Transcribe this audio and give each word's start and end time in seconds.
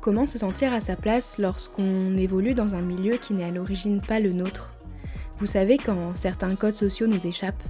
Comment 0.00 0.24
se 0.24 0.38
sentir 0.38 0.72
à 0.72 0.80
sa 0.80 0.96
place 0.96 1.36
lorsqu'on 1.36 2.16
évolue 2.16 2.54
dans 2.54 2.74
un 2.74 2.80
milieu 2.80 3.18
qui 3.18 3.34
n'est 3.34 3.44
à 3.44 3.50
l'origine 3.50 4.00
pas 4.00 4.18
le 4.18 4.32
nôtre 4.32 4.72
Vous 5.36 5.46
savez 5.46 5.76
quand 5.76 6.16
certains 6.16 6.56
codes 6.56 6.72
sociaux 6.72 7.06
nous 7.06 7.26
échappent 7.26 7.62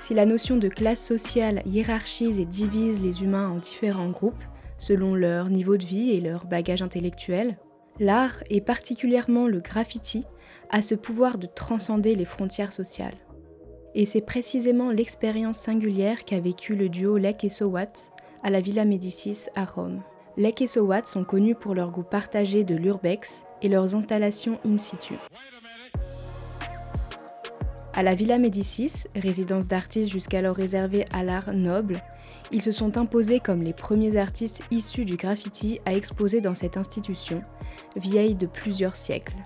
Si 0.00 0.12
la 0.12 0.26
notion 0.26 0.56
de 0.56 0.66
classe 0.66 1.04
sociale 1.04 1.62
hiérarchise 1.64 2.40
et 2.40 2.44
divise 2.44 3.00
les 3.00 3.22
humains 3.22 3.48
en 3.48 3.58
différents 3.58 4.10
groupes, 4.10 4.42
selon 4.76 5.14
leur 5.14 5.48
niveau 5.48 5.76
de 5.76 5.86
vie 5.86 6.10
et 6.10 6.20
leur 6.20 6.46
bagage 6.46 6.82
intellectuel, 6.82 7.56
l'art, 8.00 8.42
et 8.50 8.60
particulièrement 8.60 9.46
le 9.46 9.60
graffiti, 9.60 10.24
a 10.70 10.82
ce 10.82 10.96
pouvoir 10.96 11.38
de 11.38 11.46
transcender 11.46 12.16
les 12.16 12.24
frontières 12.24 12.72
sociales. 12.72 13.16
Et 13.94 14.04
c'est 14.04 14.26
précisément 14.26 14.90
l'expérience 14.90 15.58
singulière 15.58 16.24
qu'a 16.24 16.40
vécu 16.40 16.74
le 16.74 16.88
duo 16.88 17.18
Lek 17.18 17.44
et 17.44 17.50
Sowat 17.50 18.10
à 18.42 18.50
la 18.50 18.60
Villa 18.60 18.84
Médicis 18.84 19.46
à 19.54 19.64
Rome. 19.64 20.02
Lek 20.38 20.60
et 20.60 20.66
Sowat 20.66 21.06
sont 21.06 21.24
connus 21.24 21.54
pour 21.54 21.74
leur 21.74 21.90
goût 21.90 22.02
partagé 22.02 22.62
de 22.62 22.74
l'urbex 22.74 23.44
et 23.62 23.68
leurs 23.68 23.94
installations 23.94 24.58
in 24.66 24.76
situ. 24.76 25.14
À 27.94 28.02
la 28.02 28.14
Villa 28.14 28.36
Médicis, 28.36 29.04
résidence 29.14 29.68
d'artistes 29.68 30.12
jusqu'alors 30.12 30.56
réservée 30.56 31.06
à 31.14 31.22
l'art 31.24 31.54
noble, 31.54 32.02
ils 32.52 32.60
se 32.60 32.70
sont 32.70 32.98
imposés 32.98 33.40
comme 33.40 33.60
les 33.60 33.72
premiers 33.72 34.16
artistes 34.16 34.62
issus 34.70 35.06
du 35.06 35.16
graffiti 35.16 35.80
à 35.86 35.94
exposer 35.94 36.42
dans 36.42 36.54
cette 36.54 36.76
institution, 36.76 37.40
vieille 37.96 38.34
de 38.34 38.46
plusieurs 38.46 38.96
siècles. 38.96 39.36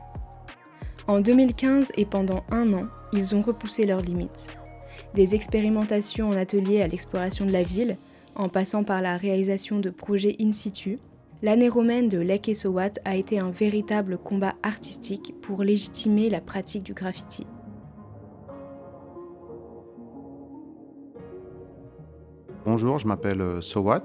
En 1.06 1.20
2015 1.20 1.92
et 1.96 2.04
pendant 2.04 2.42
un 2.50 2.72
an, 2.72 2.88
ils 3.12 3.36
ont 3.36 3.42
repoussé 3.42 3.86
leurs 3.86 4.02
limites. 4.02 4.48
Des 5.14 5.36
expérimentations 5.36 6.30
en 6.30 6.36
atelier 6.36 6.82
à 6.82 6.88
l'exploration 6.88 7.44
de 7.44 7.52
la 7.52 7.62
ville, 7.62 7.96
en 8.34 8.48
passant 8.48 8.84
par 8.84 9.02
la 9.02 9.16
réalisation 9.16 9.78
de 9.78 9.90
projets 9.90 10.36
in 10.40 10.52
situ, 10.52 10.98
l'année 11.42 11.68
romaine 11.68 12.08
de 12.08 12.18
Lake 12.18 12.50
a 13.04 13.16
été 13.16 13.38
un 13.38 13.50
véritable 13.50 14.18
combat 14.18 14.54
artistique 14.62 15.34
pour 15.40 15.62
légitimer 15.62 16.30
la 16.30 16.40
pratique 16.40 16.82
du 16.82 16.94
graffiti. 16.94 17.46
Bonjour, 22.66 22.98
je 22.98 23.06
m'appelle 23.06 23.40
euh, 23.40 23.60
Sowat. 23.62 24.04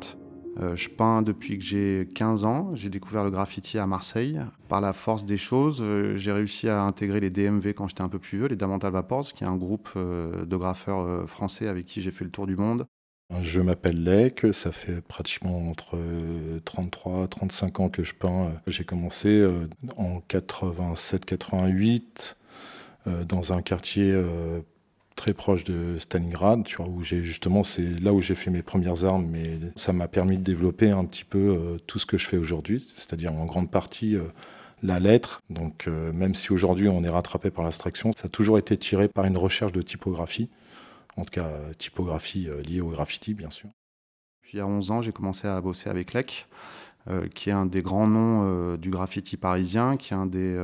Euh, 0.61 0.77
je 0.77 0.87
peins 0.87 1.21
depuis 1.21 1.57
que 1.57 1.63
j'ai 1.63 2.09
15 2.15 2.45
ans. 2.45 2.71
J'ai 2.73 2.89
découvert 2.89 3.25
le 3.25 3.29
graffiti 3.29 3.77
à 3.77 3.85
Marseille. 3.85 4.39
Par 4.69 4.79
la 4.79 4.93
force 4.93 5.25
des 5.25 5.35
choses, 5.35 5.81
euh, 5.81 6.15
j'ai 6.15 6.31
réussi 6.31 6.69
à 6.69 6.81
intégrer 6.81 7.19
les 7.19 7.29
DMV 7.29 7.73
quand 7.73 7.89
j'étais 7.89 8.01
un 8.01 8.07
peu 8.07 8.17
plus 8.17 8.37
vieux, 8.37 8.47
les 8.47 8.55
Damantal 8.55 8.93
Vapors, 8.93 9.25
qui 9.33 9.43
est 9.43 9.47
un 9.47 9.57
groupe 9.57 9.89
de 9.95 10.55
graffeurs 10.55 11.29
français 11.29 11.67
avec 11.67 11.85
qui 11.85 11.99
j'ai 11.99 12.11
fait 12.11 12.23
le 12.23 12.31
tour 12.31 12.47
du 12.47 12.55
monde. 12.55 12.87
Je 13.41 13.61
m'appelle 13.61 14.03
Lec, 14.03 14.45
ça 14.51 14.71
fait 14.71 15.01
pratiquement 15.01 15.67
entre 15.67 15.97
33 16.63 17.25
et 17.25 17.27
35 17.27 17.79
ans 17.79 17.89
que 17.89 18.03
je 18.03 18.13
peins. 18.13 18.51
J'ai 18.67 18.83
commencé 18.83 19.29
euh, 19.29 19.67
en 19.97 20.21
87-88 20.29 22.35
euh, 23.07 23.23
dans 23.23 23.53
un 23.53 23.61
quartier 23.61 24.11
euh, 24.11 24.59
très 25.15 25.33
proche 25.33 25.63
de 25.63 25.97
Stalingrad, 25.97 26.67
où 26.79 27.03
j'ai 27.03 27.23
justement, 27.23 27.63
c'est 27.63 27.99
là 28.01 28.13
où 28.13 28.21
j'ai 28.21 28.35
fait 28.35 28.51
mes 28.51 28.61
premières 28.61 29.05
armes, 29.05 29.27
mais 29.31 29.59
ça 29.75 29.93
m'a 29.93 30.07
permis 30.07 30.37
de 30.37 30.43
développer 30.43 30.91
un 30.91 31.05
petit 31.05 31.23
peu 31.23 31.77
tout 31.87 31.99
ce 31.99 32.05
que 32.05 32.17
je 32.17 32.27
fais 32.27 32.37
aujourd'hui, 32.37 32.87
c'est-à-dire 32.95 33.33
en 33.33 33.45
grande 33.45 33.71
partie 33.71 34.17
la 34.83 34.99
lettre. 34.99 35.41
Donc 35.49 35.87
même 35.87 36.35
si 36.35 36.51
aujourd'hui 36.51 36.89
on 36.89 37.01
est 37.05 37.09
rattrapé 37.09 37.49
par 37.49 37.63
l'abstraction, 37.63 38.11
ça 38.11 38.23
a 38.25 38.27
toujours 38.27 38.57
été 38.57 38.75
tiré 38.75 39.07
par 39.07 39.23
une 39.23 39.37
recherche 39.37 39.71
de 39.71 39.81
typographie 39.81 40.49
en 41.17 41.23
tout 41.23 41.31
cas 41.31 41.49
typographie 41.77 42.47
euh, 42.49 42.61
liée 42.61 42.81
au 42.81 42.89
graffiti, 42.89 43.33
bien 43.33 43.49
sûr. 43.49 43.69
Puis 44.41 44.59
à 44.59 44.67
11 44.67 44.91
ans, 44.91 45.01
j'ai 45.01 45.11
commencé 45.11 45.47
à 45.47 45.59
bosser 45.61 45.89
avec 45.89 46.13
Lec, 46.13 46.47
euh, 47.07 47.27
qui 47.27 47.49
est 47.49 47.53
un 47.53 47.65
des 47.65 47.81
grands 47.81 48.07
noms 48.07 48.43
euh, 48.43 48.77
du 48.77 48.89
graffiti 48.89 49.37
parisien, 49.37 49.97
qui 49.97 50.13
est 50.13 50.17
un 50.17 50.25
des, 50.25 50.55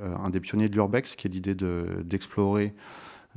un 0.00 0.30
des 0.30 0.40
pionniers 0.40 0.68
de 0.68 0.74
l'urbex, 0.74 1.16
qui 1.16 1.26
est 1.26 1.30
l'idée 1.30 1.54
d'explorer 1.54 2.74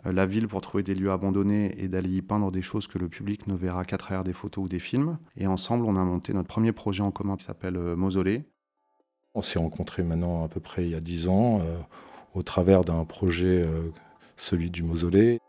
la 0.06 0.28
ville 0.28 0.48
pour 0.48 0.62
trouver 0.62 0.84
des 0.84 0.94
lieux 0.94 1.12
abandonnés 1.12 1.74
et 1.81 1.88
d'aller 1.88 2.12
y 2.12 2.22
peindre 2.22 2.52
des 2.52 2.62
choses 2.62 2.88
que 2.88 3.00
le 3.00 3.09
public 3.09 3.48
ne 3.48 3.56
verra 3.56 3.84
qu'à 3.84 3.98
travers 3.98 4.24
des 4.24 4.31
photos 4.31 4.66
ou 4.66 4.68
des 4.68 4.80
films. 4.80 5.18
Et 5.38 5.48
ensemble, 5.48 5.86
on 5.88 5.96
a 5.96 6.04
monté 6.04 6.34
notre 6.34 6.48
premier 6.48 6.72
projet 6.72 7.02
en 7.02 7.09
commun 7.09 7.36
qui 7.36 7.46
s'appelle 7.46 7.78
Mausolée. 7.96 8.44
On 9.34 9.42
s'est 9.42 9.58
rencontrés 9.58 10.04
maintenant 10.04 10.46
à 10.46 10.50
peu 10.50 10.59
près 10.59 10.86
il 10.86 10.92
y 10.92 10.96
a 10.96 11.00
10 11.00 11.30
ans 11.30 11.62
au 12.36 12.44
travers 12.44 12.81
d'un 12.81 13.06
projet, 13.06 13.66
celui 14.38 14.69
du 14.69 14.84
Mausolée. 14.84 15.40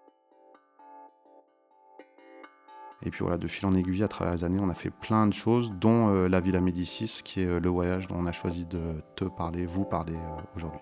Et 3.03 3.10
puis 3.10 3.20
voilà, 3.20 3.38
de 3.38 3.47
fil 3.47 3.64
en 3.66 3.75
aiguille, 3.75 4.03
à 4.03 4.09
travers 4.09 4.34
les 4.34 4.44
années, 4.44 4.59
on 4.60 4.69
a 4.69 4.75
fait 4.75 4.91
plein 4.91 5.26
de 5.28 5.32
choses, 5.32 5.72
dont 5.72 6.09
euh, 6.09 6.28
la 6.28 6.41
Villa 6.41 6.60
Médicis, 6.60 7.20
qui 7.25 7.41
est 7.41 7.47
euh, 7.47 7.60
le 7.60 7.69
voyage 7.69 8.09
dont 8.09 8.16
on 8.19 8.26
a 8.26 8.32
choisi 8.32 8.66
de 8.66 8.81
te 9.14 9.25
parler, 9.25 9.66
vous 9.66 9.84
parler 9.84 10.14
euh, 10.14 10.42
aujourd'hui. 10.56 10.81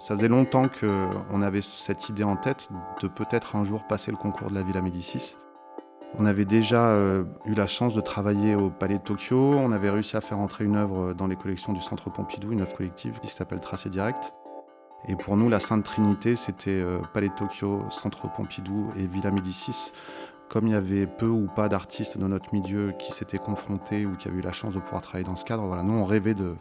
Ça 0.00 0.16
faisait 0.16 0.28
longtemps 0.28 0.68
qu'on 0.68 1.42
avait 1.42 1.60
cette 1.60 2.08
idée 2.08 2.24
en 2.24 2.36
tête 2.36 2.68
de 3.00 3.08
peut-être 3.08 3.56
un 3.56 3.64
jour 3.64 3.84
passer 3.86 4.10
le 4.10 4.16
concours 4.16 4.48
de 4.48 4.54
la 4.54 4.62
Villa 4.62 4.80
Médicis. 4.80 5.36
On 6.14 6.24
avait 6.24 6.46
déjà 6.46 6.96
eu 7.44 7.54
la 7.54 7.66
chance 7.66 7.94
de 7.94 8.00
travailler 8.00 8.54
au 8.54 8.70
Palais 8.70 8.98
de 8.98 9.02
Tokyo, 9.02 9.36
on 9.36 9.72
avait 9.72 9.90
réussi 9.90 10.16
à 10.16 10.22
faire 10.22 10.38
entrer 10.38 10.64
une 10.64 10.76
œuvre 10.76 11.12
dans 11.12 11.26
les 11.26 11.36
collections 11.36 11.74
du 11.74 11.82
Centre 11.82 12.10
Pompidou, 12.10 12.52
une 12.52 12.62
œuvre 12.62 12.74
collective 12.74 13.18
qui 13.20 13.28
s'appelle 13.28 13.60
Tracé 13.60 13.90
Direct. 13.90 14.32
Et 15.06 15.14
pour 15.14 15.36
nous, 15.36 15.48
la 15.48 15.60
Sainte 15.60 15.84
Trinité, 15.84 16.34
c'était 16.34 16.70
euh, 16.70 16.98
Palais 17.12 17.28
de 17.28 17.34
Tokyo, 17.34 17.84
Centre 17.90 18.30
Pompidou 18.30 18.90
et 18.96 19.06
Villa 19.06 19.30
Médicis. 19.30 19.92
Comme 20.48 20.66
il 20.66 20.72
y 20.72 20.76
avait 20.76 21.06
peu 21.06 21.28
ou 21.28 21.46
pas 21.46 21.68
d'artistes 21.68 22.18
dans 22.18 22.28
notre 22.28 22.52
milieu 22.54 22.92
qui 22.98 23.12
s'étaient 23.12 23.38
confrontés 23.38 24.06
ou 24.06 24.16
qui 24.16 24.28
avaient 24.28 24.38
eu 24.38 24.42
la 24.42 24.52
chance 24.52 24.74
de 24.74 24.80
pouvoir 24.80 25.02
travailler 25.02 25.26
dans 25.26 25.36
ce 25.36 25.44
cadre, 25.44 25.64
voilà, 25.64 25.82
nous 25.82 25.92
on 25.92 26.04
rêvait 26.04 26.34
de, 26.34 26.56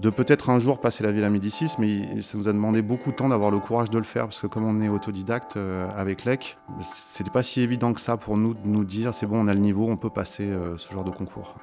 de 0.00 0.10
peut-être 0.10 0.50
un 0.50 0.58
jour 0.58 0.80
passer 0.80 1.02
la 1.02 1.12
Villa 1.12 1.28
Médicis, 1.28 1.74
mais 1.78 2.22
ça 2.22 2.38
nous 2.38 2.48
a 2.48 2.52
demandé 2.52 2.80
beaucoup 2.80 3.10
de 3.10 3.16
temps 3.16 3.28
d'avoir 3.28 3.50
le 3.50 3.58
courage 3.58 3.90
de 3.90 3.98
le 3.98 4.04
faire, 4.04 4.24
parce 4.24 4.40
que 4.40 4.46
comme 4.46 4.64
on 4.64 4.80
est 4.80 4.88
autodidacte 4.88 5.56
euh, 5.56 5.88
avec 5.96 6.24
l'EC, 6.24 6.56
c'était 6.80 7.30
pas 7.30 7.42
si 7.42 7.60
évident 7.60 7.92
que 7.92 8.00
ça 8.00 8.16
pour 8.16 8.36
nous 8.36 8.54
de 8.54 8.66
nous 8.66 8.84
dire 8.84 9.12
c'est 9.14 9.26
bon, 9.26 9.44
on 9.44 9.48
a 9.48 9.54
le 9.54 9.60
niveau, 9.60 9.86
on 9.88 9.96
peut 9.96 10.10
passer 10.10 10.44
euh, 10.44 10.76
ce 10.76 10.92
genre 10.92 11.04
de 11.04 11.10
concours. 11.10 11.56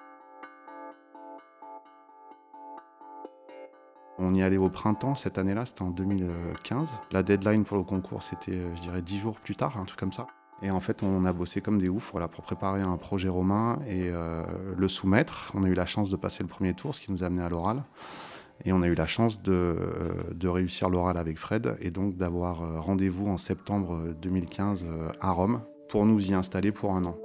On 4.22 4.34
y 4.34 4.44
allait 4.44 4.58
au 4.58 4.70
printemps 4.70 5.16
cette 5.16 5.38
année-là, 5.38 5.66
c'était 5.66 5.82
en 5.82 5.92
2015. 5.92 6.90
La 7.12 7.24
deadline 7.24 7.64
pour 7.64 7.78
le 7.78 7.84
concours, 7.84 8.22
c'était, 8.22 8.52
euh, 8.52 8.76
je 8.76 8.82
dirais, 8.82 9.02
dix 9.02 9.18
jours 9.18 9.40
plus 9.40 9.56
tard, 9.56 9.78
un 9.78 9.86
truc 9.86 9.98
comme 9.98 10.12
ça. 10.12 10.28
Et 10.62 10.70
en 10.72 10.82
fait, 10.82 11.04
on 11.04 11.24
a 11.24 11.32
bossé 11.32 11.62
comme 11.62 11.80
des 11.80 11.88
oufs 11.88 12.12
pour 12.12 12.42
préparer 12.42 12.82
un 12.82 12.98
projet 12.98 13.30
romain 13.30 13.80
et 13.88 14.10
euh, 14.10 14.44
le 14.76 14.88
soumettre. 14.90 15.54
On 15.56 15.64
a 15.64 15.68
eu 15.70 15.74
la 15.74 15.86
chance 15.86 16.10
de 16.10 16.18
passer 16.18 16.44
le 16.44 16.50
premier 16.50 16.74
tour, 16.74 16.94
ce 16.94 17.00
qui 17.00 17.14
nous 17.14 17.24
a 17.24 17.28
amené 17.28 17.44
à 17.44 17.48
l'oral. 17.48 17.82
Et 18.66 18.74
on 18.74 18.82
a 18.82 18.88
eu 18.88 18.96
la 18.96 19.08
chance 19.08 19.42
de, 19.42 19.54
euh, 19.54 20.12
de 20.34 20.48
réussir 20.50 20.90
l'oral 20.90 21.18
avec 21.18 21.38
Fred 21.38 21.78
et 21.80 21.92
donc 21.92 22.18
d'avoir 22.18 22.84
rendez-vous 22.84 23.30
en 23.30 23.38
septembre 23.38 24.14
2015 24.22 24.86
à 25.22 25.32
Rome 25.32 25.62
pour 25.88 26.06
nous 26.06 26.30
y 26.30 26.34
installer 26.34 26.74
pour 26.74 26.94
un 26.94 27.06
an. 27.06 27.16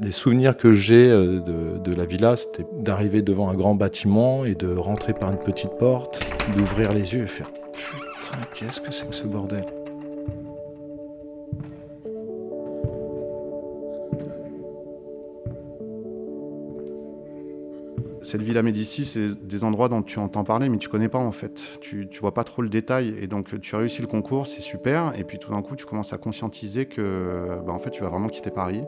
Les 0.00 0.10
souvenirs 0.10 0.56
que 0.56 0.72
j'ai 0.72 1.08
euh, 1.08 1.38
de, 1.38 1.94
la 1.94 2.04
villa, 2.04 2.36
c'était 2.36 2.66
d'arriver 2.72 3.22
devant 3.22 3.48
un 3.48 3.54
grand 3.54 3.76
bâtiment 3.76 4.44
et 4.44 4.56
de 4.56 4.74
rentrer 4.74 5.12
par 5.12 5.30
une 5.30 5.38
petite 5.38 5.70
porte, 5.78 6.20
d'ouvrir 6.56 6.92
les 6.92 7.14
yeux 7.14 7.22
et 7.22 7.26
faire 7.28 7.48
Putain, 7.52 8.38
qu'est-ce 8.54 8.80
que 8.80 8.90
c'est 8.90 9.08
que 9.08 9.14
ce 9.14 9.24
bordel? 9.24 9.64
Cette 18.22 18.40
villa 18.40 18.62
Médicis, 18.62 19.04
c'est 19.04 19.46
des 19.46 19.62
endroits 19.62 19.88
dont 19.88 20.02
tu 20.02 20.18
entends 20.18 20.42
parler, 20.42 20.68
mais 20.68 20.78
tu 20.78 20.88
connais 20.88 21.10
pas 21.10 21.18
en 21.18 21.30
fait. 21.30 21.78
Tu, 21.80 22.08
tu 22.08 22.20
vois 22.20 22.34
pas 22.34 22.42
trop 22.42 22.62
le 22.62 22.68
détail. 22.68 23.14
Et 23.20 23.28
donc, 23.28 23.60
tu 23.60 23.76
as 23.76 23.78
réussi 23.78 24.00
le 24.00 24.08
concours, 24.08 24.46
c'est 24.46 24.62
super. 24.62 25.12
Et 25.16 25.22
puis 25.22 25.38
tout 25.38 25.52
d'un 25.52 25.62
coup, 25.62 25.76
tu 25.76 25.84
commences 25.84 26.12
à 26.12 26.18
conscientiser 26.18 26.86
que 26.86 27.60
bah, 27.64 27.72
en 27.72 27.78
fait, 27.78 27.90
tu 27.90 28.02
vas 28.02 28.08
vraiment 28.08 28.28
quitter 28.28 28.50
Paris. 28.50 28.82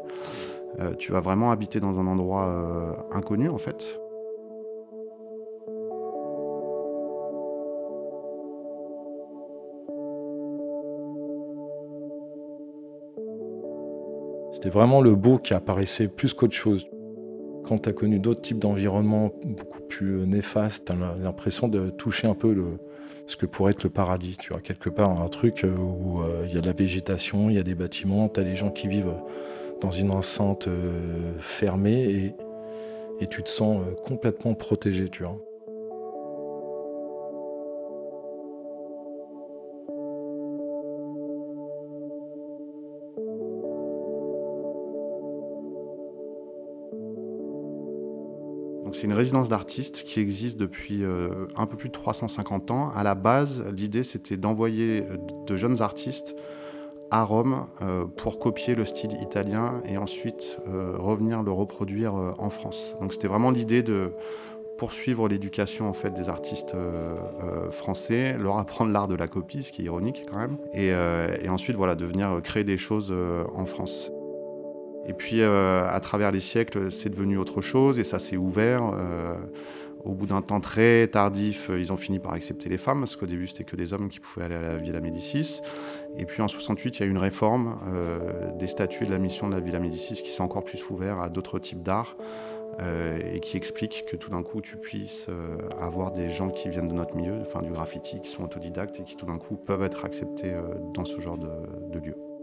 Euh, 0.78 0.94
tu 0.94 1.12
vas 1.12 1.20
vraiment 1.20 1.50
habiter 1.50 1.80
dans 1.80 1.98
un 1.98 2.06
endroit 2.06 2.48
euh, 2.48 2.92
inconnu 3.12 3.48
en 3.48 3.58
fait. 3.58 3.98
C'était 14.52 14.70
vraiment 14.70 15.00
le 15.00 15.14
beau 15.14 15.38
qui 15.38 15.54
apparaissait 15.54 16.08
plus 16.08 16.34
qu'autre 16.34 16.54
chose. 16.54 16.86
Quand 17.64 17.78
tu 17.78 17.88
as 17.88 17.92
connu 17.92 18.18
d'autres 18.18 18.42
types 18.42 18.58
d'environnements 18.58 19.30
beaucoup 19.44 19.80
plus 19.82 20.26
néfastes, 20.26 20.86
tu 20.86 20.92
as 20.92 21.14
l'impression 21.22 21.68
de 21.68 21.90
toucher 21.90 22.26
un 22.26 22.34
peu 22.34 22.52
le, 22.52 22.78
ce 23.26 23.36
que 23.36 23.44
pourrait 23.44 23.72
être 23.72 23.82
le 23.82 23.90
paradis. 23.90 24.36
Tu 24.38 24.52
vois, 24.52 24.60
quelque 24.60 24.88
part, 24.88 25.20
un 25.20 25.28
truc 25.28 25.64
où 25.64 26.20
euh, 26.20 26.46
il 26.46 26.54
y 26.54 26.58
a 26.58 26.60
de 26.60 26.66
la 26.66 26.72
végétation, 26.72 27.50
il 27.50 27.56
y 27.56 27.58
a 27.58 27.62
des 27.62 27.74
bâtiments, 27.74 28.28
tu 28.28 28.40
as 28.40 28.44
les 28.44 28.56
gens 28.56 28.70
qui 28.70 28.88
vivent 28.88 29.14
dans 29.80 29.90
une 29.90 30.10
enceinte 30.10 30.68
euh, 30.68 31.32
fermée 31.38 32.04
et, 32.04 32.34
et 33.20 33.26
tu 33.26 33.42
te 33.42 33.48
sens 33.48 33.80
euh, 33.80 33.94
complètement 33.94 34.54
protégé, 34.54 35.08
c'est 48.92 49.06
une 49.06 49.12
résidence 49.12 49.50
d'artistes 49.50 50.04
qui 50.04 50.20
existe 50.20 50.56
depuis 50.58 51.04
euh, 51.04 51.46
un 51.56 51.66
peu 51.66 51.76
plus 51.76 51.88
de 51.88 51.92
350 51.92 52.70
ans. 52.70 52.90
À 52.96 53.02
la 53.02 53.14
base, 53.14 53.62
l'idée 53.76 54.02
c'était 54.02 54.38
d'envoyer 54.38 55.04
de 55.46 55.56
jeunes 55.56 55.82
artistes 55.82 56.34
à 57.10 57.22
Rome 57.22 57.66
pour 58.16 58.38
copier 58.38 58.74
le 58.74 58.84
style 58.84 59.12
italien 59.20 59.80
et 59.88 59.96
ensuite 59.96 60.58
revenir 60.66 61.42
le 61.42 61.52
reproduire 61.52 62.14
en 62.14 62.50
France. 62.50 62.96
Donc 63.00 63.12
c'était 63.12 63.28
vraiment 63.28 63.50
l'idée 63.50 63.82
de 63.82 64.12
poursuivre 64.76 65.28
l'éducation 65.28 65.88
en 65.88 65.92
fait 65.92 66.10
des 66.10 66.28
artistes 66.28 66.74
euh, 66.74 67.16
euh, 67.42 67.70
français, 67.70 68.36
leur 68.38 68.58
apprendre 68.58 68.92
l'art 68.92 69.08
de 69.08 69.14
la 69.14 69.28
copie, 69.28 69.62
ce 69.62 69.72
qui 69.72 69.82
est 69.82 69.84
ironique 69.86 70.22
quand 70.30 70.38
même, 70.38 70.58
et, 70.72 70.90
euh, 70.92 71.36
ensuite 71.48 71.76
voilà 71.76 71.94
de 71.94 72.04
venir 72.04 72.40
créer 72.42 72.64
des 72.64 72.78
choses 72.78 73.14
en 73.54 73.66
France. 73.66 74.10
Et 75.08 75.12
puis 75.12 75.42
à 75.42 75.98
travers 76.02 76.32
les 76.32 76.40
siècles, 76.40 76.90
c'est 76.90 77.08
devenu 77.08 77.38
autre 77.38 77.60
chose 77.60 77.98
et 78.00 78.04
ça 78.04 78.18
s'est 78.18 78.36
ouvert. 78.36 78.92
Au 80.06 80.14
bout 80.14 80.26
d'un 80.26 80.42
temps 80.42 80.60
très 80.60 81.08
tardif, 81.08 81.70
ils 81.76 81.92
ont 81.92 81.96
fini 81.96 82.18
par 82.18 82.32
accepter 82.32 82.68
les 82.68 82.78
femmes, 82.78 83.00
parce 83.00 83.16
qu'au 83.16 83.26
début 83.26 83.46
c'était 83.46 83.64
que 83.64 83.76
des 83.76 83.92
hommes 83.92 84.08
qui 84.08 84.20
pouvaient 84.20 84.46
aller 84.46 84.54
à 84.54 84.62
la 84.62 84.76
Villa 84.76 85.00
Médicis. 85.00 85.60
Et 86.16 86.24
puis 86.24 86.42
en 86.42 86.48
68, 86.48 86.98
il 86.98 87.00
y 87.00 87.02
a 87.04 87.06
eu 87.06 87.10
une 87.10 87.18
réforme 87.18 87.78
des 88.58 88.66
statuts 88.66 89.04
de 89.04 89.10
la 89.10 89.18
mission 89.18 89.48
de 89.48 89.54
la 89.54 89.60
Villa 89.60 89.78
Médicis 89.78 90.14
qui 90.14 90.30
s'est 90.30 90.42
encore 90.42 90.64
plus 90.64 90.82
ouvert 90.88 91.20
à 91.20 91.28
d'autres 91.28 91.58
types 91.58 91.82
d'art. 91.82 92.16
Euh, 92.78 93.18
et 93.32 93.40
qui 93.40 93.56
explique 93.56 94.04
que 94.06 94.16
tout 94.16 94.28
d'un 94.28 94.42
coup 94.42 94.60
tu 94.60 94.76
puisses 94.76 95.28
euh, 95.30 95.56
avoir 95.80 96.12
des 96.12 96.28
gens 96.28 96.50
qui 96.50 96.68
viennent 96.68 96.88
de 96.88 96.94
notre 96.94 97.16
milieu, 97.16 97.40
enfin 97.40 97.62
du 97.62 97.70
graffiti, 97.70 98.20
qui 98.20 98.28
sont 98.28 98.44
autodidactes 98.44 99.00
et 99.00 99.02
qui 99.02 99.16
tout 99.16 99.24
d'un 99.24 99.38
coup 99.38 99.56
peuvent 99.56 99.82
être 99.82 100.04
acceptés 100.04 100.52
euh, 100.52 100.74
dans 100.92 101.06
ce 101.06 101.18
genre 101.20 101.38
de 101.38 101.98
lieu. 101.98 102.35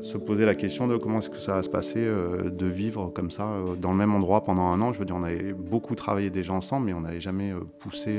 Se 0.00 0.16
poser 0.16 0.44
la 0.46 0.54
question 0.54 0.86
de 0.88 0.96
comment 0.96 1.18
est-ce 1.18 1.30
que 1.30 1.38
ça 1.38 1.54
va 1.54 1.62
se 1.62 1.68
passer 1.68 2.04
de 2.04 2.66
vivre 2.66 3.10
comme 3.14 3.30
ça 3.30 3.48
dans 3.78 3.90
le 3.90 3.96
même 3.96 4.14
endroit 4.14 4.42
pendant 4.42 4.62
un 4.62 4.80
an. 4.80 4.92
Je 4.92 4.98
veux 4.98 5.04
dire, 5.04 5.16
on 5.16 5.22
avait 5.22 5.52
beaucoup 5.52 5.94
travaillé 5.94 6.30
déjà 6.30 6.52
ensemble, 6.52 6.86
mais 6.86 6.92
on 6.92 7.02
n'avait 7.02 7.20
jamais 7.20 7.52
poussé 7.78 8.18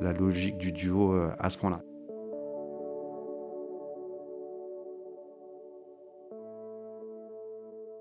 la 0.00 0.12
logique 0.12 0.56
du 0.58 0.72
duo 0.72 1.14
à 1.38 1.50
ce 1.50 1.58
point-là. 1.58 1.82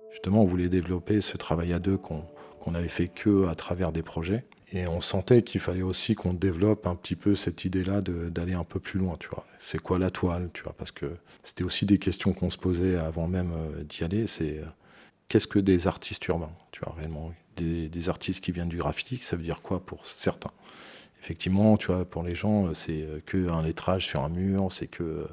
Justement, 0.10 0.42
on 0.42 0.46
voulait 0.46 0.70
développer 0.70 1.22
ce 1.22 1.38
travail 1.38 1.74
à 1.74 1.80
deux 1.80 1.98
qu'on 1.98 2.24
n'avait 2.72 2.88
fait 2.88 3.08
que 3.08 3.48
à 3.48 3.54
travers 3.54 3.92
des 3.92 4.02
projets. 4.02 4.46
Et 4.74 4.86
on 4.86 5.00
sentait 5.00 5.44
qu'il 5.44 5.62
fallait 5.62 5.82
aussi 5.82 6.16
qu'on 6.16 6.34
développe 6.34 6.88
un 6.88 6.96
petit 6.96 7.16
peu 7.16 7.36
cette 7.36 7.64
idée-là 7.64 8.02
d'aller 8.02 8.54
un 8.54 8.66
peu 8.66 8.80
plus 8.80 9.00
loin, 9.00 9.16
tu 9.18 9.30
vois. 9.30 9.46
C'est 9.60 9.82
quoi 9.82 9.98
la 9.98 10.10
toile, 10.10 10.50
tu 10.54 10.64
vois 10.64 10.74
Parce 10.74 10.92
que 10.92 11.18
c'était 11.42 11.64
aussi 11.64 11.86
des 11.86 12.00
questions 12.00 12.34
qu'on 12.34 12.50
se 12.50 12.58
posait 12.58 12.98
avant 12.98 13.28
même 13.28 13.54
euh, 13.54 13.84
d'y 13.84 14.04
aller. 14.04 14.28
C'est 14.28 14.60
euh, 14.60 14.66
qu'est-ce 15.30 15.48
que 15.48 15.60
des 15.60 15.88
artistes 15.88 16.26
urbains, 16.28 16.52
tu 16.72 16.82
vois, 16.84 16.94
réellement? 16.98 17.34
Des, 17.56 18.10
artistes 18.10 18.44
qui 18.44 18.52
viennent 18.52 18.70
du 18.70 18.78
graffiti, 18.78 19.18
ça 19.18 19.36
veut 19.36 19.42
dire 19.42 19.62
quoi 19.62 19.84
pour 19.84 20.06
certains? 20.06 20.52
Effectivement, 21.24 21.76
tu 21.78 21.88
vois, 21.88 22.06
pour 22.06 22.22
les 22.22 22.36
gens, 22.36 22.72
c'est 22.76 23.08
que 23.26 23.50
un 23.50 23.64
lettrage 23.64 24.06
sur 24.06 24.24
un 24.24 24.30
mur, 24.30 24.72
c'est 24.72 24.86
que 24.86 25.28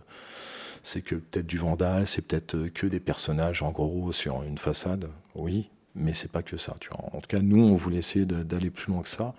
c'est 0.84 1.00
que 1.00 1.16
peut-être 1.16 1.46
du 1.46 1.58
vandal, 1.58 2.06
c'est 2.06 2.22
peut-être 2.22 2.54
euh, 2.54 2.68
que 2.68 2.86
des 2.86 3.00
personnages 3.00 3.62
en 3.62 3.72
gros 3.72 4.12
sur 4.12 4.42
une 4.42 4.58
façade, 4.58 5.08
oui, 5.34 5.70
mais 5.94 6.12
c'est 6.12 6.30
pas 6.30 6.42
que 6.42 6.56
ça. 6.56 6.76
Tu 6.80 6.88
vois. 6.90 7.04
En 7.12 7.20
tout 7.20 7.28
cas, 7.28 7.40
nous, 7.40 7.62
on 7.62 7.76
voulait 7.76 7.98
essayer 7.98 8.26
d'aller 8.26 8.70
plus 8.70 8.92
loin 8.92 9.02
que 9.02 9.08
ça. 9.08 9.34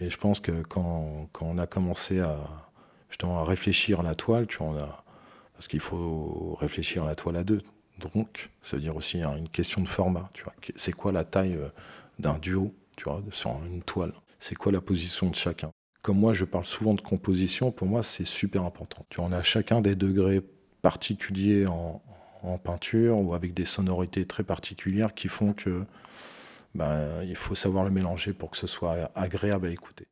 Et 0.00 0.10
je 0.10 0.16
pense 0.16 0.40
que 0.40 0.62
quand, 0.62 1.28
quand, 1.32 1.46
on 1.46 1.58
a 1.58 1.66
commencé 1.66 2.20
à 2.20 2.38
justement 3.10 3.40
à 3.40 3.44
réfléchir 3.44 4.00
à 4.00 4.02
la 4.02 4.14
toile, 4.14 4.46
tu 4.46 4.58
vois, 4.58 5.04
parce 5.54 5.68
qu'il 5.68 5.80
faut 5.80 6.56
réfléchir 6.60 7.04
à 7.04 7.06
la 7.06 7.14
toile 7.14 7.36
à 7.36 7.44
deux. 7.44 7.62
Donc, 7.98 8.50
ça 8.62 8.76
veut 8.76 8.82
dire 8.82 8.96
aussi 8.96 9.20
hein, 9.20 9.36
une 9.36 9.48
question 9.48 9.82
de 9.82 9.88
format. 9.88 10.30
Tu 10.32 10.42
vois, 10.42 10.54
c'est 10.76 10.92
quoi 10.92 11.12
la 11.12 11.24
taille 11.24 11.56
euh, 11.56 11.68
d'un 12.18 12.38
duo, 12.38 12.72
tu 12.96 13.04
vois, 13.04 13.22
sur 13.30 13.50
une 13.66 13.82
toile? 13.82 14.14
C'est 14.38 14.54
quoi 14.54 14.72
la 14.72 14.80
position 14.80 15.28
de 15.28 15.34
chacun? 15.34 15.70
Comme 16.00 16.18
moi, 16.18 16.32
je 16.32 16.46
parle 16.46 16.64
souvent 16.64 16.94
de 16.94 17.02
composition. 17.02 17.70
Pour 17.72 17.86
moi, 17.86 18.02
c'est 18.02 18.24
super 18.24 18.64
important. 18.64 19.04
Tu 19.10 19.18
vois, 19.18 19.26
on 19.26 19.32
a 19.32 19.42
chacun 19.42 19.82
des 19.82 19.96
degrés 19.96 20.40
particuliers 20.80 21.66
en, 21.66 22.00
peinture 22.62 23.20
ou 23.20 23.34
avec 23.34 23.54
des 23.54 23.64
sonorités 23.64 24.24
très 24.24 24.42
particulières 24.42 25.14
qui 25.14 25.28
font 25.28 25.52
que 25.52 25.84
ben, 26.74 27.22
il 27.22 27.36
faut 27.36 27.54
savoir 27.54 27.84
le 27.84 27.90
mélanger 27.90 28.32
pour 28.32 28.50
que 28.50 28.56
ce 28.56 28.66
soit 28.66 29.10
agréable 29.14 29.66
à 29.66 29.70
écouter. 29.70 30.06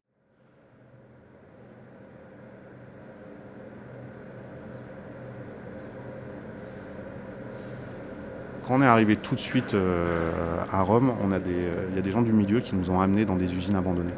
Quand 8.65 8.77
on 8.77 8.83
est 8.83 8.87
arrivé 8.87 9.17
tout 9.17 9.35
de 9.35 9.41
suite 9.41 9.73
euh, 9.73 10.63
à 10.71 10.83
Rome, 10.83 11.15
on 11.23 11.33
a 11.33 11.39
des, 11.39 11.71
il 11.89 11.97
y 11.97 11.99
a 11.99 12.03
des 12.03 12.11
gens 12.11 12.21
du 12.21 12.35
milieu 12.35 12.61
qui 12.61 12.75
nous 12.75 12.91
ont 12.91 13.01
amenés 13.01 13.25
dans 13.25 13.37
des 13.37 13.55
usines 13.55 13.77
abandonnées. 13.77 14.13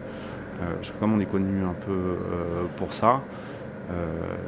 Euh, 0.63 0.75
comme 0.99 1.15
on 1.15 1.21
est 1.21 1.31
connu 1.31 1.65
un 1.65 1.73
peu 1.73 1.93
euh, 1.93 2.65
pour 2.77 2.93
ça, 2.93 3.17
euh, 3.17 3.60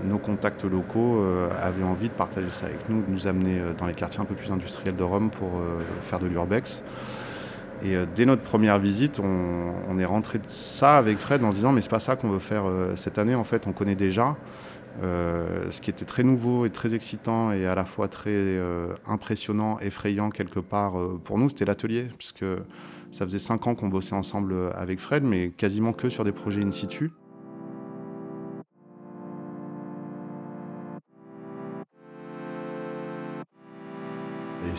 nos 0.05 0.19
contacts 0.19 0.65
locaux 0.65 1.21
euh, 1.21 1.51
avaient 1.61 1.85
envie 1.85 2.09
de 2.09 2.15
partager 2.15 2.51
ça 2.51 2.67
avec 2.67 2.89
nous, 2.89 3.03
de 3.03 3.11
nous 3.11 3.27
amener 3.27 3.59
euh, 3.59 3.73
dans 3.75 3.87
les 3.87 3.95
quartiers 3.95 4.21
un 4.21 4.25
peu 4.25 4.35
plus 4.35 4.51
industriels 4.51 4.97
de 4.97 5.03
Rome 5.03 5.31
pour 5.31 5.51
faire 6.03 6.19
de 6.19 6.27
l'urbex. 6.27 6.83
Et 7.85 7.97
dès 8.15 8.27
notre 8.27 8.43
première 8.43 8.79
visite, 8.79 9.19
on, 9.19 9.99
est 9.99 10.05
rentré 10.05 10.39
de 10.39 10.45
ça 10.47 10.99
avec 10.99 11.19
Fred 11.19 11.43
en 11.43 11.51
se 11.51 11.57
disant 11.57 11.73
mais 11.73 11.81
c'est 11.81 11.91
pas 11.91 11.99
ça 11.99 12.15
qu'on 12.15 12.31
veut 12.31 12.39
faire 12.39 12.63
cette 12.95 13.19
année. 13.19 13.35
En 13.35 13.43
fait, 13.43 13.67
on 13.67 13.73
connaît 13.73 13.97
déjà. 13.97 14.37
ce 15.03 15.81
qui 15.81 15.91
était 15.91 16.05
très 16.05 16.23
nouveau 16.23 16.65
et 16.65 16.71
très 16.71 16.95
excitant 16.95 17.51
et 17.51 17.67
à 17.67 17.75
la 17.75 17.85
fois 17.85 18.07
très 18.07 18.57
impressionnant, 19.09 19.81
effrayant 19.81 20.31
quelque 20.31 20.61
part 20.61 20.93
pour 21.25 21.39
nous, 21.39 21.49
c'était 21.49 21.65
l'atelier, 21.65 22.07
puisque 22.17 22.45
ça 23.11 23.27
faisait 23.27 23.41
cinq 23.41 23.67
ans 23.67 23.75
qu'on 23.75 23.89
bossait 23.89 24.15
ensemble 24.15 24.55
avec 24.77 25.01
Fred, 25.01 25.25
mais 25.25 25.51
quasiment 25.51 25.93
que 25.93 26.09
sur 26.09 26.23
des 26.23 26.33
projets 26.33 26.63
in 26.63 26.71
situ. 26.71 27.11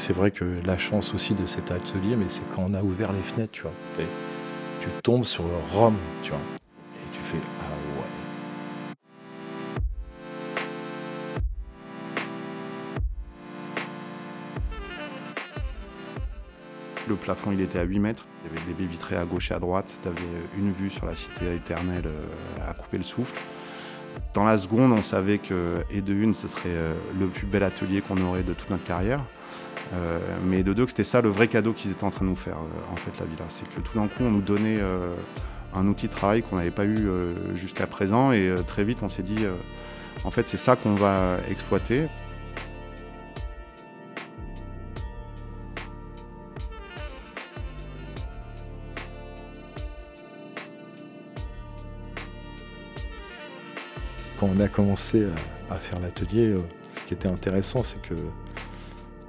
C'est 0.05 0.11
vrai 0.11 0.31
que 0.31 0.43
la 0.65 0.77
chance 0.77 1.13
aussi 1.13 1.33
de 1.33 1.45
cet 1.45 1.71
atelier, 1.71 2.17
mais 2.17 2.25
c'est 2.27 2.43
quand 2.53 2.65
on 2.67 2.73
a 2.73 2.83
ouvert 2.83 3.13
les 3.13 3.21
fenêtres, 3.21 3.53
tu 3.53 3.61
vois. 3.61 3.71
Tu 4.81 4.89
tombes 5.01 5.23
sur 5.23 5.45
le 5.45 5.55
Rome, 5.71 5.95
tu 6.21 6.31
vois. 6.31 6.41
Et 6.97 7.09
tu 7.13 7.21
fais 7.21 7.37
Ah 7.61 7.63
ouais. 8.01 8.03
Le 17.07 17.15
plafond, 17.15 17.53
il 17.53 17.61
était 17.61 17.79
à 17.79 17.83
8 17.83 17.99
mètres. 17.99 18.25
Il 18.43 18.51
y 18.51 18.57
avait 18.57 18.67
des 18.67 18.73
baies 18.73 18.89
vitrées 18.89 19.15
à 19.15 19.23
gauche 19.23 19.51
et 19.51 19.53
à 19.53 19.59
droite. 19.59 20.01
Tu 20.03 20.09
avais 20.09 20.19
une 20.57 20.73
vue 20.73 20.89
sur 20.89 21.05
la 21.05 21.15
cité 21.15 21.55
éternelle 21.55 22.07
euh, 22.07 22.69
à 22.69 22.73
couper 22.73 22.97
le 22.97 23.03
souffle. 23.03 23.41
Dans 24.33 24.43
la 24.43 24.57
seconde, 24.57 24.91
on 24.91 25.01
savait 25.01 25.37
que, 25.37 25.77
et 25.89 26.01
de 26.01 26.13
une, 26.13 26.33
ce 26.33 26.49
serait 26.49 26.63
euh, 26.65 26.93
le 27.17 27.27
plus 27.27 27.47
bel 27.47 27.63
atelier 27.63 28.01
qu'on 28.01 28.21
aurait 28.21 28.43
de 28.43 28.51
toute 28.51 28.69
notre 28.69 28.83
carrière. 28.83 29.21
Euh, 29.91 30.19
mais 30.43 30.63
de 30.63 30.73
deux, 30.73 30.85
que 30.85 30.91
c'était 30.91 31.03
ça 31.03 31.21
le 31.21 31.29
vrai 31.29 31.47
cadeau 31.47 31.73
qu'ils 31.73 31.91
étaient 31.91 32.03
en 32.03 32.09
train 32.09 32.25
de 32.25 32.29
nous 32.29 32.35
faire, 32.35 32.57
euh, 32.57 32.93
en 32.93 32.95
fait, 32.95 33.19
la 33.19 33.25
villa. 33.25 33.45
C'est 33.49 33.67
que 33.67 33.79
tout 33.81 33.97
d'un 33.97 34.07
coup, 34.07 34.23
on 34.23 34.31
nous 34.31 34.41
donnait 34.41 34.79
euh, 34.79 35.13
un 35.73 35.87
outil 35.87 36.07
de 36.07 36.13
travail 36.13 36.41
qu'on 36.41 36.55
n'avait 36.55 36.71
pas 36.71 36.85
eu 36.85 37.07
jusqu'à 37.55 37.87
présent, 37.87 38.31
et 38.31 38.55
très 38.67 38.83
vite, 38.83 38.99
on 39.01 39.09
s'est 39.09 39.23
dit, 39.23 39.45
en 40.23 40.31
fait, 40.31 40.47
c'est 40.47 40.57
ça 40.57 40.75
qu'on 40.75 40.95
va 40.95 41.37
exploiter. 41.49 42.07
Quand 54.39 54.49
on 54.55 54.59
a 54.59 54.67
commencé 54.67 55.25
à 55.71 55.75
faire 55.75 55.99
l'atelier, 55.99 56.55
ce 56.95 57.01
qui 57.07 57.15
était 57.15 57.29
intéressant, 57.29 57.81
c'est 57.81 58.01
que 58.01 58.13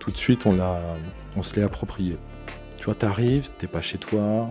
tout 0.04 0.10
de 0.10 0.18
suite, 0.18 0.44
on, 0.44 0.58
on 1.34 1.42
se 1.42 1.56
l'est 1.56 1.62
approprié. 1.62 2.18
Tu 2.76 2.84
vois, 2.84 2.94
t'arrives, 2.94 3.48
t'es 3.56 3.66
pas 3.66 3.80
chez 3.80 3.96
toi, 3.96 4.50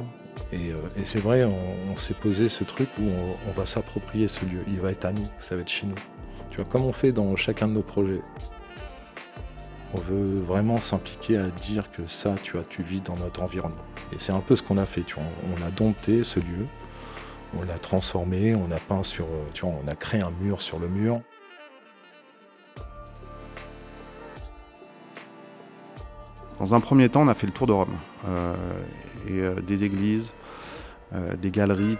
et, 0.51 0.72
euh, 0.72 1.03
c'est 1.03 1.19
vrai, 1.19 1.45
on, 1.45 1.95
s'est 1.95 2.15
posé 2.15 2.50
ce 2.50 2.63
truc 2.63 2.89
où 3.00 3.03
on, 3.48 3.51
va 3.51 3.67
s'approprier 3.67 4.27
ce 4.27 4.45
lieu. 4.45 4.63
Il 4.67 4.79
va 4.79 4.89
être 4.89 5.05
à 5.05 5.12
nous, 5.12 5.27
ça 5.39 5.55
va 5.55 5.62
être 5.62 5.69
chez 5.69 5.86
nous. 5.86 5.95
Tu 6.50 6.57
vois, 6.57 6.65
comme 6.65 6.83
on 6.83 6.91
fait 6.91 7.12
dans 7.12 7.36
chacun 7.36 7.67
de 7.67 7.74
nos 7.74 7.83
projets. 7.83 8.22
On 9.93 10.00
veut 10.00 10.39
vraiment 10.39 10.81
s'impliquer 10.81 11.38
à 11.38 11.48
dire 11.50 11.91
que 11.91 12.07
ça, 12.07 12.33
tu 12.41 12.53
vois, 12.53 12.63
tu 12.67 12.81
vis 12.81 13.01
dans 13.01 13.15
notre 13.15 13.43
environnement. 13.43 13.77
Et 14.12 14.15
c'est 14.17 14.31
un 14.31 14.39
peu 14.39 14.55
ce 14.55 14.63
qu'on 14.63 14.79
a 14.79 14.88
fait, 14.88 15.01
tu 15.01 15.13
vois. 15.13 15.24
On 15.55 15.63
a 15.63 15.69
dompté 15.69 16.24
ce 16.24 16.39
lieu, 16.39 16.65
on 17.55 17.62
l'a 17.62 17.77
transformé, 17.77 18.55
on 18.55 18.72
a 18.72 18.79
peint 18.79 19.03
sur, 19.03 19.25
euh, 19.25 19.45
tu 19.53 19.67
vois, 19.67 19.75
on 19.86 19.88
a 19.88 19.95
créé 19.95 20.22
un 20.22 20.31
mur 20.41 20.62
sur 20.62 20.79
le 20.79 20.88
mur. 20.88 21.22
Dans 26.63 26.75
un 26.75 26.79
premier 26.79 27.10
temps, 27.10 27.24
on 27.24 27.27
a 27.27 27.34
fait 27.34 27.46
le 27.46 27.51
tour 27.51 27.67
de 27.67 27.74
Rome, 27.74 27.93
euh, 28.25 28.55
et, 29.27 29.34
euh, 29.34 29.55
des 29.55 29.84
églises, 29.84 30.32
euh, 31.13 31.36
des 31.36 31.51
galeries. 31.51 31.98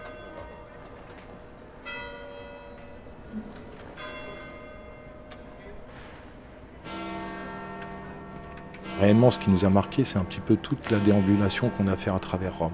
réellement, 9.00 9.30
ce 9.30 9.38
qui 9.38 9.50
nous 9.50 9.66
a 9.66 9.68
marqué, 9.68 10.02
c'est 10.02 10.16
un 10.16 10.24
petit 10.24 10.40
peu 10.40 10.56
toute 10.56 10.90
la 10.90 10.98
déambulation 10.98 11.68
qu'on 11.68 11.88
a 11.88 11.96
fait 11.96 12.10
à 12.10 12.18
travers 12.18 12.56
Rome. 12.56 12.72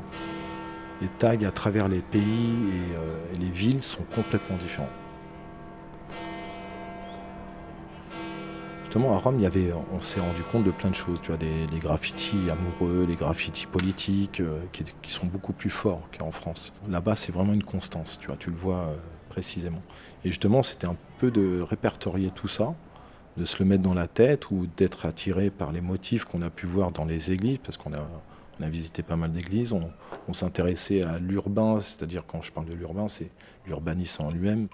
Les 1.03 1.09
tags 1.09 1.45
à 1.45 1.51
travers 1.51 1.89
les 1.89 2.03
pays 2.03 2.55
et, 3.33 3.35
et 3.37 3.39
les 3.41 3.51
villes 3.51 3.83
sont 3.83 4.05
complètement 4.15 4.57
différents. 4.59 5.00
Justement, 8.91 9.15
à 9.15 9.19
Rome, 9.19 9.37
il 9.39 9.43
y 9.43 9.47
avait, 9.47 9.73
on 9.93 10.01
s'est 10.01 10.19
rendu 10.19 10.43
compte 10.43 10.65
de 10.65 10.73
plein 10.73 10.91
de 10.91 10.97
choses. 10.97 11.21
Tu 11.23 11.29
vois, 11.29 11.37
des, 11.37 11.79
graffitis 11.79 12.51
amoureux, 12.51 13.07
les 13.09 13.15
graffitis 13.15 13.67
politiques, 13.67 14.41
euh, 14.41 14.59
qui, 14.73 15.13
sont 15.13 15.27
beaucoup 15.27 15.53
plus 15.53 15.71
forts 15.71 16.03
qu'en 16.19 16.33
France. 16.33 16.73
Là-bas, 16.89 17.15
c'est 17.15 17.31
vraiment 17.31 17.53
une 17.53 17.63
constance. 17.63 18.19
Tu 18.21 18.27
vois, 18.27 18.37
tu 18.37 18.51
le 18.51 18.57
vois 18.57 18.79
euh, 18.79 18.97
précisément. 19.29 19.81
Et 20.25 20.31
justement, 20.31 20.65
c'était 20.65 20.89
un 20.89 20.97
peu 21.19 21.31
de 21.31 21.61
répertorier 21.61 22.33
tout 22.33 22.49
ça, 22.49 22.75
de 23.37 23.45
se 23.45 23.63
le 23.63 23.69
mettre 23.69 23.85
dans 23.85 23.95
la 23.95 24.09
tête 24.09 24.51
ou 24.51 24.67
d'être 24.77 25.07
attiré 25.07 25.51
par 25.51 25.71
les 25.71 25.81
motifs 25.81 26.25
qu'on 26.25 26.43
a 26.43 26.51
pu 26.51 26.67
voir 26.67 26.91
dans 26.91 27.05
les 27.05 27.31
églises, 27.31 27.59
parce 27.63 27.77
qu'on 27.77 27.93
a, 27.93 28.05
on 28.59 28.65
a 28.65 28.69
visité 28.69 29.05
pas 29.05 29.15
mal 29.15 29.31
d'églises. 29.31 29.73
On, 29.73 29.89
on 30.27 30.33
s'intéressait 30.33 31.05
à 31.05 31.21
l'urbain, 31.21 31.79
c'est-à-dire 31.81 32.25
quand 32.27 32.43
je 32.43 32.51
parle 32.51 32.67
de 32.67 32.75
l'urbain, 32.75 33.07
c'est 33.07 33.31
l'urbanisme 33.69 34.25
en 34.25 34.33
lui-même. 34.33 34.67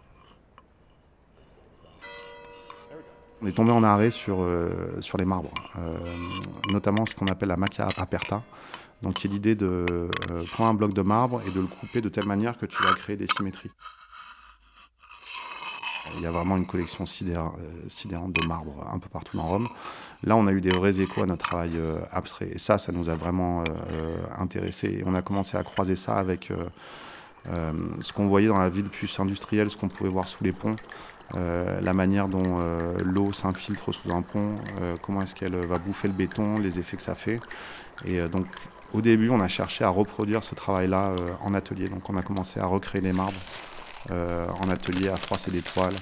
On 3.42 3.46
est 3.46 3.52
tombé 3.52 3.70
en 3.70 3.82
arrêt 3.82 4.10
sur, 4.10 4.38
euh, 4.40 4.98
les 5.18 5.24
marbres, 5.24 5.52
euh, 5.78 5.98
notamment 6.70 7.04
ce 7.04 7.14
qu'on 7.14 7.26
appelle 7.26 7.50
la 7.50 7.56
macchia 7.56 7.88
aperta, 7.96 8.42
donc 9.02 9.14
qui 9.14 9.26
est 9.26 9.30
l'idée 9.30 9.54
de 9.54 9.86
euh, 10.30 10.44
prendre 10.52 10.70
un 10.70 10.74
bloc 10.74 10.94
de 10.94 11.02
marbre 11.02 11.42
et 11.46 11.50
de 11.50 11.60
le 11.60 11.66
couper 11.66 12.00
de 12.00 12.08
telle 12.08 12.24
manière 12.24 12.56
que 12.56 12.64
tu 12.66 12.82
vas 12.82 12.92
créer 12.94 13.16
des 13.16 13.26
symétries. 13.26 13.70
Il 16.14 16.22
y 16.22 16.26
a 16.26 16.30
vraiment 16.30 16.56
une 16.56 16.66
collection 16.66 17.04
sidéra- 17.04 17.52
sidérante 17.88 18.32
de 18.32 18.46
marbre 18.46 18.86
un 18.90 18.98
peu 18.98 19.08
partout 19.08 19.36
dans 19.36 19.42
Rome. 19.42 19.68
Là, 20.22 20.36
on 20.36 20.46
a 20.46 20.52
eu 20.52 20.60
des 20.60 20.70
vrais 20.70 21.00
échos 21.00 21.24
à 21.24 21.26
notre 21.26 21.44
travail 21.44 21.72
abstrait. 22.12 22.48
Et 22.52 22.58
ça, 22.58 22.78
ça 22.78 22.92
nous 22.92 23.10
a 23.10 23.16
vraiment 23.16 23.64
intéressés. 24.38 25.02
On 25.04 25.16
a 25.16 25.20
commencé 25.20 25.56
à 25.56 25.64
croiser 25.64 25.96
ça 25.96 26.16
avec 26.16 26.52
ce 27.44 28.12
qu'on 28.12 28.28
voyait 28.28 28.46
dans 28.46 28.58
la 28.58 28.68
ville 28.70 28.88
plus 28.88 29.18
industrielle, 29.18 29.68
ce 29.68 29.76
qu'on 29.76 29.88
pouvait 29.88 30.08
voir 30.08 30.28
sous 30.28 30.44
les 30.44 30.52
ponts. 30.52 30.76
Euh, 31.34 31.80
la 31.80 31.92
manière 31.92 32.28
dont 32.28 32.58
euh, 32.60 32.98
l'eau 33.02 33.32
s'infiltre 33.32 33.92
sous 33.92 34.12
un 34.12 34.22
pont, 34.22 34.56
euh, 34.80 34.96
comment 35.02 35.22
est-ce 35.22 35.34
qu'elle 35.34 35.56
va 35.66 35.78
bouffer 35.78 36.08
le 36.08 36.14
béton, 36.14 36.58
les 36.58 36.78
effets 36.78 36.96
que 36.96 37.02
ça 37.02 37.14
fait. 37.14 37.40
Et 38.04 38.20
donc, 38.28 38.46
au 38.92 39.00
début, 39.00 39.30
on 39.30 39.40
a 39.40 39.48
cherché 39.48 39.84
à 39.84 39.88
reproduire 39.88 40.44
ce 40.44 40.54
travail-là 40.54 41.16
en 41.42 41.54
atelier. 41.54 41.88
Donc, 41.88 42.08
on 42.10 42.16
a 42.16 42.22
commencé 42.22 42.60
à 42.60 42.66
recréer 42.66 43.00
les 43.00 43.12
marbres 43.12 43.40
en 44.10 44.68
atelier, 44.68 45.08
à 45.08 45.16
froisser 45.16 45.50
des 45.50 45.62
toiles, 45.62 45.94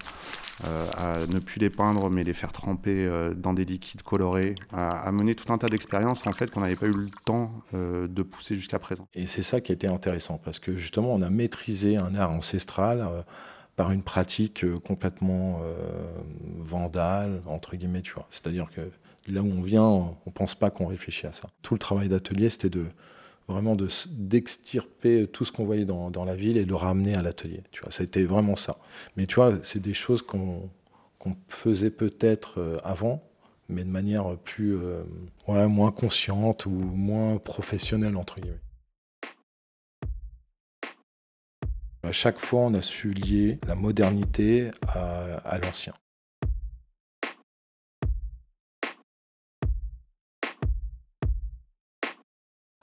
à 0.98 1.20
ne 1.28 1.38
plus 1.38 1.60
les 1.60 1.70
peindre, 1.70 2.10
mais 2.10 2.24
les 2.24 2.32
faire 2.32 2.50
tremper 2.50 3.08
dans 3.36 3.52
des 3.52 3.64
liquides 3.64 4.02
colorés, 4.02 4.56
à, 4.72 5.10
mener 5.12 5.36
tout 5.36 5.52
un 5.52 5.58
tas 5.58 5.68
d'expériences 5.68 6.26
en 6.26 6.32
fait 6.32 6.50
qu'on 6.50 6.60
n'avait 6.60 6.74
pas 6.74 6.88
eu 6.88 6.94
le 6.94 7.10
temps 7.24 7.52
de 7.72 8.22
pousser 8.24 8.56
jusqu'à 8.56 8.80
présent. 8.80 9.06
Et 9.14 9.28
c'est 9.28 9.44
ça 9.44 9.60
qui 9.60 9.70
été 9.70 9.86
intéressant, 9.86 10.40
parce 10.44 10.58
que 10.58 10.76
justement, 10.76 11.14
on 11.14 11.22
a 11.22 11.30
maîtrisé 11.30 11.96
un 11.96 12.16
art 12.16 12.32
ancestral 12.32 13.24
par 13.76 13.90
une 13.90 14.02
pratique 14.02 14.64
euh, 14.64 14.78
complètement 14.78 15.60
euh, 15.62 15.74
vandale, 16.58 17.42
entre 17.46 17.76
guillemets, 17.76 18.02
tu 18.02 18.12
vois. 18.12 18.26
C'est-à-dire 18.30 18.68
que 18.70 18.80
là 19.32 19.42
où 19.42 19.50
on 19.50 19.62
vient, 19.62 19.82
on 19.82 20.16
ne 20.26 20.32
pense 20.32 20.54
pas 20.54 20.70
qu'on 20.70 20.86
réfléchit 20.86 21.26
à 21.26 21.32
ça. 21.32 21.48
Tout 21.62 21.74
le 21.74 21.80
travail 21.80 22.08
d'atelier, 22.08 22.50
c'était 22.50 22.70
de 22.70 22.86
vraiment 23.48 23.76
d'extirper 23.76 25.26
tout 25.26 25.44
ce 25.44 25.52
qu'on 25.52 25.64
voyait 25.64 25.84
dans, 25.84 26.24
la 26.24 26.34
ville 26.34 26.56
et 26.56 26.64
de 26.64 26.70
le 26.70 26.76
ramener 26.76 27.14
à 27.14 27.22
l'atelier. 27.22 27.62
Tu 27.72 27.82
vois, 27.82 27.90
ça 27.90 28.02
a 28.02 28.06
été 28.06 28.24
vraiment 28.24 28.56
ça. 28.56 28.78
Mais 29.16 29.26
tu 29.26 29.36
vois, 29.36 29.58
c'est 29.62 29.80
des 29.80 29.94
choses 29.94 30.22
qu'on 30.22 30.70
qu'on 31.18 31.36
faisait 31.48 31.90
peut-être 31.90 32.60
euh, 32.60 32.76
avant, 32.84 33.22
mais 33.70 33.82
de 33.82 33.88
manière 33.88 34.36
plus, 34.44 34.76
ouais, 35.48 35.66
moins 35.68 35.90
consciente 35.90 36.66
ou 36.66 36.70
moins 36.70 37.38
professionnelle, 37.38 38.18
entre 38.18 38.40
guillemets. 38.40 38.60
À 42.04 42.12
chaque 42.12 42.38
fois, 42.38 42.60
on 42.60 42.74
a 42.74 42.82
su 42.82 43.08
lier 43.08 43.58
la 43.66 43.74
modernité 43.74 44.70
à, 44.86 45.58
l'ancien. 45.58 45.94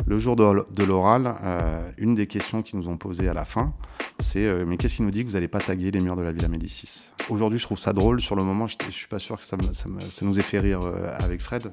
Le 0.07 0.17
jour 0.17 0.35
de, 0.35 0.83
l'oral, 0.83 1.35
euh, 1.43 1.91
une 1.97 2.15
des 2.15 2.25
questions 2.25 2.63
qu'ils 2.63 2.79
nous 2.79 2.87
ont 2.87 2.97
posées 2.97 3.29
à 3.29 3.33
la 3.35 3.45
fin, 3.45 3.73
c'est 4.19 4.45
euh, 4.45 4.65
mais 4.65 4.77
qu'est-ce 4.77 4.95
qui 4.95 5.03
nous 5.03 5.11
dit 5.11 5.21
que 5.21 5.27
vous 5.27 5.35
n'allez 5.35 5.47
pas 5.47 5.61
taguer 5.61 5.91
les 5.91 5.99
murs 5.99 6.15
de 6.15 6.23
la 6.23 6.31
Villa 6.31 6.47
Médicis? 6.47 7.11
Aujourd'hui, 7.29 7.59
je 7.59 7.63
trouve 7.63 7.77
ça 7.77 7.93
drôle. 7.93 8.21
Sur 8.21 8.35
le 8.35 8.43
moment, 8.43 8.65
je 8.65 8.75
ne 8.85 8.91
suis 8.91 9.07
pas 9.07 9.19
sûr 9.19 9.39
que 9.39 9.45
ça 9.45 9.55
nous 9.55 10.39
ait 10.39 10.43
fait 10.43 10.59
rire 10.59 10.81
euh, 10.81 11.15
avec 11.19 11.41
Fred. 11.41 11.71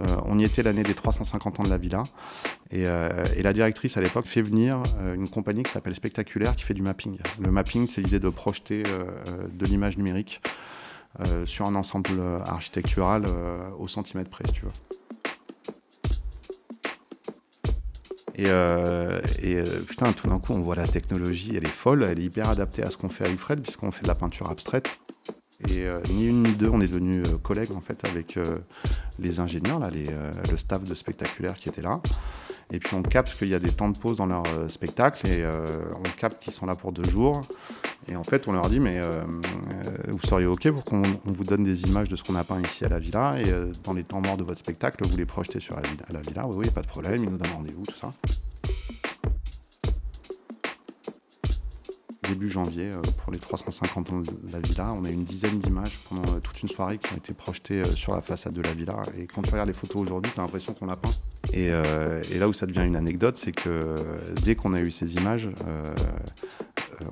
Euh, 0.00 0.16
on 0.24 0.38
y 0.38 0.44
était 0.44 0.62
l'année 0.62 0.82
des 0.82 0.94
350 0.94 1.60
ans 1.60 1.62
de 1.62 1.68
la 1.68 1.78
villa. 1.78 2.04
Et, 2.70 2.86
euh, 2.86 3.24
et 3.36 3.42
la 3.42 3.52
directrice 3.52 3.96
à 3.96 4.00
l'époque 4.00 4.26
fait 4.26 4.42
venir 4.42 4.82
euh, 5.00 5.14
une 5.14 5.28
compagnie 5.28 5.62
qui 5.62 5.70
s'appelle 5.70 5.94
Spectaculaire 5.94 6.56
qui 6.56 6.64
fait 6.64 6.74
du 6.74 6.82
mapping. 6.82 7.18
Le 7.40 7.50
mapping, 7.50 7.86
c'est 7.86 8.00
l'idée 8.00 8.20
de 8.20 8.28
projeter 8.28 8.82
de 8.82 9.66
l'image 9.66 9.96
numérique 9.98 10.40
sur 11.44 11.64
un 11.64 11.74
ensemble 11.74 12.20
architectural 12.44 13.26
au 13.78 13.88
centimètre 13.88 14.28
près, 14.28 14.44
tu 14.44 14.62
veux. 14.64 14.72
Et, 18.36 19.62
putain, 19.86 20.12
tout 20.12 20.28
d'un 20.28 20.38
coup, 20.38 20.52
on 20.52 20.60
voit 20.60 20.76
la 20.76 20.86
technologie, 20.86 21.54
elle 21.56 21.64
est 21.64 21.68
folle, 21.68 22.02
elle 22.04 22.18
est 22.18 22.24
hyper 22.24 22.50
adaptée 22.50 22.82
à 22.82 22.90
ce 22.90 22.98
qu'on 22.98 23.08
fait 23.08 23.24
avec 23.24 23.38
Fred, 23.38 23.62
puisqu'on 23.62 23.90
fait 23.90 24.02
de 24.02 24.08
la 24.08 24.14
peinture 24.14 24.50
abstraite. 24.50 24.98
Et 25.68 25.84
euh, 25.84 26.00
ni 26.08 26.26
une 26.26 26.42
ni 26.44 26.52
deux, 26.52 26.68
on 26.68 26.80
est 26.80 26.86
devenus 26.86 27.26
euh, 27.26 27.38
collègues 27.38 27.72
en 27.74 27.80
fait 27.80 28.04
avec 28.04 28.36
euh, 28.36 28.58
les 29.18 29.40
ingénieurs, 29.40 29.78
là, 29.78 29.90
euh, 29.94 30.32
le 30.50 30.56
staff 30.56 30.84
de 30.84 30.94
spectaculaire 30.94 31.54
qui 31.54 31.68
était 31.68 31.82
là. 31.82 32.00
Et 32.72 32.78
puis 32.78 32.94
on 32.94 33.02
capte 33.02 33.36
qu'il 33.36 33.48
y 33.48 33.54
a 33.54 33.58
des 33.58 33.70
temps 33.70 33.88
de 33.88 33.98
pause 33.98 34.16
dans 34.16 34.26
leur 34.26 34.44
spectacle 34.66 35.24
et 35.28 35.46
on 35.46 36.02
capte 36.18 36.42
qu'ils 36.42 36.52
sont 36.52 36.66
là 36.66 36.74
pour 36.74 36.90
deux 36.90 37.08
jours. 37.08 37.46
Et 38.08 38.16
en 38.16 38.24
fait, 38.24 38.48
on 38.48 38.52
leur 38.52 38.68
dit 38.68 38.80
mais 38.80 39.00
vous 40.08 40.18
seriez 40.18 40.46
ok 40.46 40.72
pour 40.72 40.84
qu'on 40.84 41.04
on 41.04 41.30
vous 41.30 41.44
donne 41.44 41.62
des 41.62 41.84
images 41.84 42.08
de 42.08 42.16
ce 42.16 42.24
qu'on 42.24 42.34
a 42.34 42.42
peint 42.42 42.60
ici 42.60 42.84
à 42.84 42.88
la 42.88 42.98
villa 42.98 43.36
et 43.38 43.54
dans 43.84 43.92
les 43.92 44.02
temps 44.02 44.20
morts 44.20 44.36
de 44.36 44.42
votre 44.42 44.58
spectacle, 44.58 45.06
vous 45.06 45.16
les 45.16 45.26
projetez 45.26 45.60
sur 45.60 45.76
la 45.76 45.82
villa. 45.82 46.02
À 46.08 46.12
la 46.12 46.22
villa. 46.22 46.44
Oui, 46.48 46.56
oui, 46.64 46.70
pas 46.70 46.82
de 46.82 46.88
problème. 46.88 47.22
Ils 47.22 47.30
nous 47.30 47.38
donnent 47.38 47.52
rendez-vous, 47.52 47.86
tout 47.86 47.94
ça. 47.94 48.12
Début 52.26 52.48
janvier 52.48 52.90
euh, 52.90 53.00
pour 53.18 53.32
les 53.32 53.38
350 53.38 54.12
ans 54.12 54.20
de 54.20 54.30
la 54.52 54.60
villa. 54.60 54.92
On 54.92 55.04
a 55.04 55.10
une 55.10 55.24
dizaine 55.24 55.58
d'images 55.58 55.98
pendant 56.08 56.34
euh, 56.34 56.40
toute 56.40 56.60
une 56.62 56.68
soirée 56.68 56.98
qui 56.98 57.12
ont 57.12 57.16
été 57.16 57.32
projetées 57.32 57.82
euh, 57.82 57.94
sur 57.94 58.14
la 58.14 58.20
façade 58.20 58.52
de 58.52 58.62
la 58.62 58.72
villa. 58.72 59.02
Et 59.18 59.26
quand 59.26 59.42
tu 59.42 59.50
regardes 59.50 59.68
les 59.68 59.74
photos 59.74 60.02
aujourd'hui, 60.02 60.32
tu 60.32 60.40
as 60.40 60.42
l'impression 60.42 60.74
qu'on 60.74 60.86
l'a 60.86 60.96
peint. 60.96 61.14
Et, 61.52 61.70
là 61.70 62.48
où 62.48 62.52
ça 62.52 62.66
devient 62.66 62.84
une 62.84 62.96
anecdote, 62.96 63.36
c'est 63.36 63.52
que 63.52 64.04
dès 64.42 64.56
qu'on 64.56 64.74
a 64.74 64.80
eu 64.80 64.90
ces 64.90 65.14
images, 65.14 65.48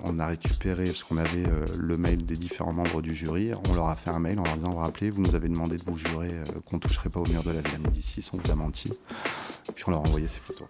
on 0.02 0.18
a 0.18 0.26
récupéré, 0.26 0.87
parce 0.87 1.04
qu'on 1.04 1.18
avait 1.18 1.44
le 1.76 1.97
mail 1.97 2.26
des 2.26 2.37
différents 2.37 2.73
membres 2.73 3.00
du 3.00 3.14
jury, 3.14 3.52
on 3.68 3.75
leur 3.75 3.88
a 3.88 3.94
fait 3.94 4.11
un 4.11 4.18
mail 4.18 4.40
en 4.40 4.42
leur 4.42 4.56
disant, 4.56 4.75
rappelez, 4.75 5.11
vous 5.11 5.23
nous 5.23 5.37
avez 5.37 5.49
demandé 5.49 5.76
de 5.76 5.85
vous 5.85 5.97
jurer 5.97 6.33
qu'on 6.66 6.76
ne 6.76 6.80
toucherait 6.80 7.11
pas 7.11 7.21
au 7.21 7.28
mur 7.28 7.44
de 7.44 7.52
la 7.52 7.61
Villa 7.61 7.78
Médicis, 7.78 8.28
on 8.33 8.38
vous 8.38 8.50
a 8.50 8.56
menti. 8.56 8.92
Puis 9.73 9.85
on 9.87 9.92
leur 9.92 10.00
a 10.00 10.09
envoyé 10.09 10.26
ces 10.26 10.40
photos. 10.40 10.66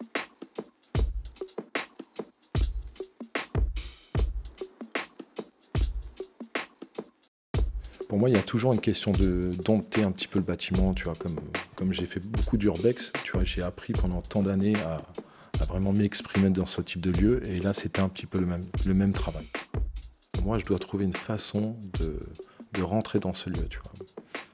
Pour 8.14 8.20
moi, 8.20 8.30
il 8.30 8.36
y 8.36 8.38
a 8.38 8.44
toujours 8.44 8.72
une 8.72 8.80
question 8.80 9.10
de 9.10 9.50
dompter 9.64 10.04
un 10.04 10.12
petit 10.12 10.28
peu 10.28 10.38
le 10.38 10.44
bâtiment, 10.44 10.94
tu 10.94 11.02
vois, 11.02 11.16
comme, 11.16 11.34
comme 11.74 11.92
j'ai 11.92 12.06
fait 12.06 12.20
beaucoup 12.20 12.56
d'urbex, 12.56 13.10
tu 13.24 13.32
vois, 13.32 13.42
j'ai 13.42 13.60
appris 13.60 13.92
pendant 13.92 14.22
tant 14.22 14.40
d'années 14.40 14.76
à, 14.84 15.02
vraiment 15.64 15.92
m'exprimer 15.92 16.48
dans 16.50 16.64
ce 16.64 16.80
type 16.80 17.00
de 17.00 17.10
lieu, 17.10 17.44
et 17.44 17.56
là, 17.56 17.72
c'était 17.72 18.00
un 18.00 18.08
petit 18.08 18.26
peu 18.26 18.38
le 18.38 18.46
même, 18.46 18.66
le 18.86 18.94
même 18.94 19.14
travail. 19.14 19.48
Moi, 20.44 20.58
je 20.58 20.64
dois 20.64 20.78
trouver 20.78 21.06
une 21.06 21.12
façon 21.12 21.74
de, 21.98 22.20
de 22.74 22.82
rentrer 22.82 23.18
dans 23.18 23.34
ce 23.34 23.50
lieu, 23.50 23.66
tu 23.68 23.80
vois. 23.80 23.90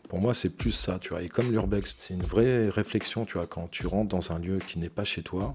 Pour 0.08 0.20
moi, 0.20 0.32
c'est 0.32 0.56
plus 0.56 0.72
ça, 0.72 0.98
tu 0.98 1.10
vois. 1.10 1.22
Et 1.22 1.28
comme 1.28 1.52
l'urbex, 1.52 1.96
c'est 1.98 2.14
une 2.14 2.22
vraie 2.22 2.70
réflexion, 2.70 3.26
tu 3.26 3.34
vois, 3.34 3.46
quand 3.46 3.70
tu 3.70 3.86
rentres 3.86 4.08
dans 4.08 4.32
un 4.32 4.38
lieu 4.38 4.58
qui 4.66 4.78
n'est 4.78 4.88
pas 4.88 5.04
chez 5.04 5.20
toi, 5.22 5.54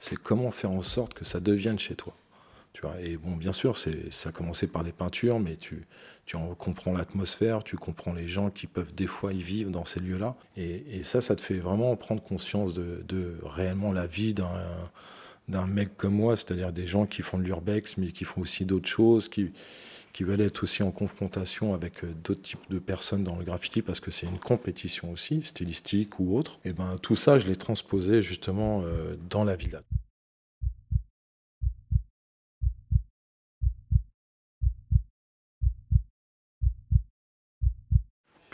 c'est 0.00 0.16
comment 0.16 0.50
faire 0.50 0.72
en 0.72 0.82
sorte 0.82 1.14
que 1.14 1.24
ça 1.24 1.38
devienne 1.38 1.78
chez 1.78 1.94
toi. 1.94 2.12
Et 3.00 3.16
bon, 3.16 3.36
bien 3.36 3.52
sûr, 3.52 3.76
ça 3.76 4.28
a 4.28 4.32
commencé 4.32 4.66
par 4.66 4.82
les 4.82 4.92
peintures, 4.92 5.40
mais 5.40 5.56
tu, 5.56 5.86
tu 6.24 6.36
en 6.36 6.54
comprends 6.54 6.92
l'atmosphère, 6.92 7.64
tu 7.64 7.76
comprends 7.76 8.12
les 8.12 8.28
gens 8.28 8.50
qui 8.50 8.66
peuvent 8.66 8.94
des 8.94 9.06
fois 9.06 9.32
y 9.32 9.42
vivre 9.42 9.70
dans 9.70 9.84
ces 9.84 10.00
lieux-là. 10.00 10.36
Et, 10.56 11.02
ça, 11.02 11.20
ça 11.20 11.36
te 11.36 11.40
fait 11.40 11.58
vraiment 11.58 11.94
prendre 11.96 12.22
conscience 12.22 12.74
de, 12.74 13.38
réellement 13.44 13.92
la 13.92 14.06
vie 14.06 14.34
d'un, 14.34 15.66
mec 15.66 15.96
comme 15.96 16.14
moi, 16.14 16.36
c'est-à-dire 16.36 16.72
des 16.72 16.86
gens 16.86 17.06
qui 17.06 17.22
font 17.22 17.38
de 17.38 17.44
l'urbex, 17.44 17.96
mais 17.96 18.12
qui 18.12 18.24
font 18.24 18.40
aussi 18.40 18.64
d'autres 18.64 18.88
choses, 18.88 19.28
qui, 19.28 19.52
qui 20.12 20.24
veulent 20.24 20.40
être 20.40 20.64
aussi 20.64 20.82
en 20.82 20.90
confrontation 20.90 21.74
avec 21.74 22.02
euh, 22.02 22.08
d'autres 22.24 22.42
types 22.42 22.70
de 22.70 22.78
personnes 22.78 23.22
dans 23.22 23.36
le 23.36 23.44
graffiti, 23.44 23.82
parce 23.82 24.00
que 24.00 24.10
c'est 24.10 24.26
une 24.26 24.38
compétition 24.38 25.12
aussi, 25.12 25.42
stylistique 25.42 26.18
ou 26.18 26.36
autre. 26.36 26.58
Et 26.64 26.72
ben 26.72 26.96
tout 27.02 27.16
ça, 27.16 27.38
je 27.38 27.46
l'ai 27.46 27.56
transposé 27.56 28.22
justement 28.22 28.82
euh, 28.82 29.16
dans 29.30 29.44
la 29.44 29.56
villa. 29.56 29.82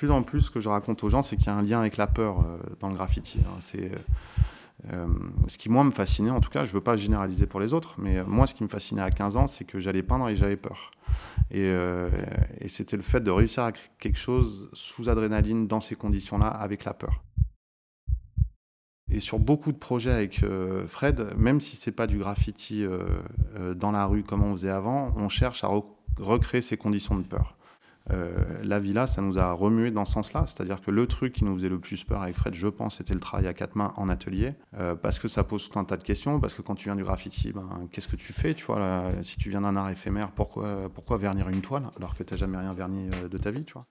Plus 0.03 0.11
en 0.11 0.23
plus, 0.23 0.41
ce 0.41 0.51
que 0.51 0.61
je 0.61 0.69
raconte 0.69 1.05
aux 1.05 1.09
gens, 1.09 1.23
c'est 1.23 1.37
qu'il 1.37 1.47
y 1.47 1.51
a 1.51 1.55
un 1.55 1.63
lien 1.63 1.79
avec 1.79 1.97
la 1.97 2.07
peur 2.07 2.41
euh, 2.41 2.59
dans 2.81 2.89
le 2.89 2.95
graffiti. 2.95 3.39
Hein. 3.47 3.59
C'est 3.61 3.93
euh, 4.93 5.07
ce 5.47 5.59
qui, 5.59 5.69
moi, 5.69 5.85
me 5.85 5.93
fascinait, 5.93 6.31
en 6.31 6.41
tout 6.41 6.51
cas, 6.51 6.65
je 6.65 6.71
ne 6.71 6.75
veux 6.75 6.81
pas 6.81 6.97
généraliser 6.97 7.47
pour 7.47 7.61
les 7.61 7.73
autres, 7.73 7.95
mais 7.99 8.25
moi, 8.25 8.49
ce 8.49 8.55
qui 8.55 8.65
me 8.65 8.69
fascinait 8.69 9.03
à 9.03 9.11
15 9.11 9.37
ans, 9.37 9.47
c'est 9.47 9.65
que 9.65 9.79
j'allais 9.79 10.03
peindre 10.03 10.29
et 10.29 10.35
j'avais 10.35 10.57
peur. 10.57 10.91
Et, 11.53 11.73
c'était 12.69 12.97
le 12.97 13.03
fait 13.03 13.21
de 13.21 13.31
réussir 13.31 13.63
à 13.63 13.71
créer 13.71 13.91
quelque 14.01 14.19
chose 14.19 14.71
sous 14.73 15.09
adrénaline 15.09 15.69
dans 15.69 15.81
ces 15.81 15.95
conditions-là, 15.95 16.49
avec 16.49 16.85
la 16.85 16.95
peur. 16.95 17.23
Et 19.13 19.21
sur 19.21 19.39
beaucoup 19.39 19.73
de 19.73 19.77
projets 19.77 20.11
avec 20.11 20.43
euh, 20.43 20.87
Fred, 20.87 21.35
même 21.37 21.61
si 21.61 21.77
c'est 21.77 21.93
pas 21.93 22.07
du 22.07 22.17
graffiti 22.19 22.83
euh, 22.83 23.05
euh, 23.57 23.75
dans 23.75 23.93
la 23.93 24.07
rue 24.07 24.23
comme 24.23 24.43
on 24.43 24.53
faisait 24.53 24.71
avant, 24.71 25.13
on 25.17 25.29
cherche 25.29 25.65
à 25.65 25.71
recréer 26.19 26.63
ces 26.63 26.79
conditions 26.79 27.17
de 27.17 27.23
peur. 27.23 27.55
La 28.11 28.79
villa, 28.79 29.07
ça 29.07 29.23
nous 29.23 29.39
a 29.39 29.53
remué 29.53 29.91
dans 29.91 30.05
ce 30.05 30.13
sens-là. 30.13 30.45
C'est-à-dire 30.47 30.81
que 30.81 30.91
le 30.91 31.07
truc 31.07 31.33
qui 31.33 31.45
nous 31.45 31.55
faisait 31.55 31.69
le 31.69 31.79
plus 31.79 32.05
peur 32.05 32.23
avec 32.23 32.35
Fred, 32.35 32.55
je 32.55 32.69
pense, 32.69 32.97
c'était 32.97 33.15
le 33.15 33.21
travail 33.21 33.47
à 33.47 33.55
quatre 33.55 33.77
mains 33.77 33.93
en 33.97 34.09
atelier. 34.09 34.55
parce 35.03 35.19
que 35.19 35.29
ça 35.29 35.45
pose 35.45 35.69
tout 35.69 35.79
un 35.79 35.85
tas 35.85 35.97
de 35.97 36.05
questions. 36.05 36.41
Parce 36.41 36.55
que 36.55 36.63
quand 36.63 36.75
tu 36.75 36.85
viens 36.85 36.97
du 36.97 37.05
graffiti, 37.05 37.53
ben, 37.53 37.89
qu'est-ce 37.91 38.09
que 38.09 38.17
tu 38.17 38.33
fais 38.33 38.55
tu 38.55 38.65
vois, 38.65 39.13
Si 39.23 39.37
tu 39.37 39.51
viens 39.51 39.61
d'un 39.61 39.77
art 39.77 39.91
éphémère, 39.91 40.31
pourquoi, 40.33 41.19
vernir 41.19 41.49
une 41.49 41.61
toile 41.61 41.89
alors 41.97 42.15
que 42.15 42.23
tu 42.23 42.35
n'as 42.35 42.39
jamais 42.39 42.59
rien 42.59 42.75
verni 42.75 43.09
de 43.09 43.39
ta 43.39 43.51
vie 43.51 43.65
tu 43.65 43.75
vois? 43.75 43.87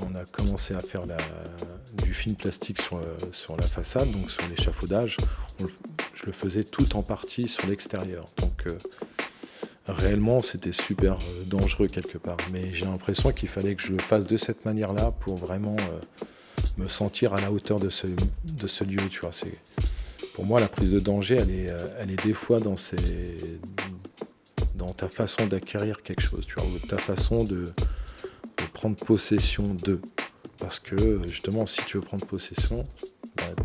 On 0.00 0.14
a 0.14 0.24
commencé 0.24 0.74
à 0.74 0.80
faire 0.80 1.02
du 2.02 2.14
film 2.14 2.36
plastique 2.36 2.80
sur, 2.80 3.56
la 3.56 3.66
façade, 3.66 4.10
donc 4.12 4.30
sur 4.30 4.46
l'échafaudage, 4.48 5.16
je 6.14 6.26
le 6.26 6.32
faisais 6.32 6.64
tout 6.64 6.96
en 6.96 7.02
partie 7.02 7.48
sur 7.48 7.66
l'extérieur. 7.66 8.28
Donc 8.38 8.66
euh, 8.66 8.78
réellement, 9.88 10.42
c'était 10.42 10.72
super 10.72 11.14
euh, 11.14 11.44
dangereux 11.44 11.88
quelque 11.88 12.18
part. 12.18 12.36
Mais 12.52 12.72
j'ai 12.72 12.84
l'impression 12.84 13.32
qu'il 13.32 13.48
fallait 13.48 13.74
que 13.74 13.82
je 13.82 13.92
le 13.92 13.98
fasse 13.98 14.26
de 14.26 14.36
cette 14.36 14.64
manière-là 14.64 15.12
pour 15.20 15.36
vraiment 15.36 15.76
euh, 15.78 16.24
me 16.76 16.88
sentir 16.88 17.34
à 17.34 17.40
la 17.40 17.50
hauteur 17.50 17.80
de 17.80 17.88
ce, 17.88 18.06
de 18.44 18.66
ce 18.66 18.84
lieu. 18.84 19.08
Tu 19.10 19.20
vois, 19.20 19.30
pour 20.34 20.44
moi, 20.44 20.60
la 20.60 20.68
prise 20.68 20.92
de 20.92 21.00
danger, 21.00 21.36
elle 21.36 21.50
est, 21.50 21.72
elle 21.98 22.10
est 22.10 22.24
des 22.24 22.32
fois 22.32 22.60
dans, 22.60 22.76
dans 24.78 24.92
ta 24.92 25.08
façon 25.08 25.46
d'acquérir 25.46 26.02
quelque 26.02 26.22
chose, 26.22 26.46
tu 26.46 26.54
vois, 26.54 26.64
ou 26.64 26.78
ta 26.86 26.96
façon 26.96 27.44
de, 27.44 27.72
prendre 28.72 28.96
possession 28.96 29.74
d'eux. 29.74 30.00
Parce 30.58 30.78
que 30.78 31.20
justement, 31.26 31.66
si 31.66 31.82
tu 31.84 31.96
veux 31.98 32.02
prendre 32.02 32.24
possession, 32.24 32.86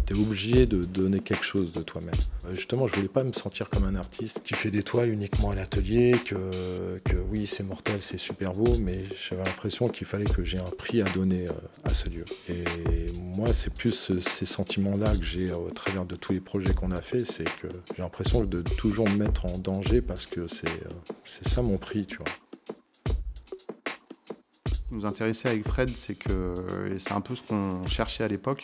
tu 0.05 0.13
es 0.13 0.19
obligé 0.19 0.65
de 0.65 0.83
donner 0.83 1.19
quelque 1.19 1.43
chose 1.43 1.71
de 1.71 1.81
toi-même. 1.81 2.15
Euh, 2.45 2.55
justement, 2.55 2.87
je 2.87 2.95
voulais 2.95 3.07
pas 3.07 3.23
me 3.23 3.33
sentir 3.33 3.69
comme 3.69 3.83
un 3.83 3.95
artiste 3.95 4.41
qui 4.43 4.53
fait 4.53 4.71
des 4.71 4.83
toiles 4.83 5.09
uniquement 5.09 5.51
à 5.51 5.55
l'atelier, 5.55 6.15
que, 6.25 6.99
que 7.05 7.15
oui, 7.31 7.45
c'est 7.47 7.63
mortel, 7.63 7.97
c'est 8.01 8.17
super 8.17 8.53
beau, 8.53 8.77
mais 8.77 9.03
j'avais 9.29 9.43
l'impression 9.43 9.89
qu'il 9.89 10.07
fallait 10.07 10.25
que 10.25 10.43
j'ai 10.43 10.59
un 10.59 10.71
prix 10.77 11.01
à 11.01 11.05
donner 11.05 11.47
euh, 11.47 11.53
à 11.83 11.93
ce 11.93 12.09
lieu. 12.09 12.25
Et 12.49 12.63
moi, 13.17 13.53
c'est 13.53 13.73
plus 13.73 14.11
ces 14.19 14.45
sentiments-là 14.45 15.15
que 15.15 15.25
j'ai 15.25 15.51
au 15.51 15.69
travers 15.69 16.05
de 16.05 16.15
tous 16.15 16.33
les 16.33 16.39
projets 16.39 16.73
qu'on 16.73 16.91
a 16.91 17.01
fait, 17.01 17.25
c'est 17.25 17.45
que 17.45 17.67
j'ai 17.95 18.01
l'impression 18.01 18.43
de 18.43 18.61
toujours 18.61 19.09
me 19.09 19.17
mettre 19.17 19.45
en 19.45 19.57
danger 19.57 20.01
parce 20.01 20.25
que 20.25 20.47
c'est 20.47 20.67
euh, 20.67 21.13
c'est 21.25 21.47
ça 21.47 21.61
mon 21.61 21.77
prix, 21.77 22.05
tu 22.05 22.17
vois 22.17 22.27
nous 24.93 25.05
intéressait 25.05 25.49
avec 25.49 25.67
Fred, 25.67 25.89
c'est 25.95 26.15
que, 26.15 26.91
et 26.93 26.99
c'est 26.99 27.13
un 27.13 27.21
peu 27.21 27.35
ce 27.35 27.41
qu'on 27.41 27.85
cherchait 27.87 28.23
à 28.23 28.27
l'époque, 28.27 28.63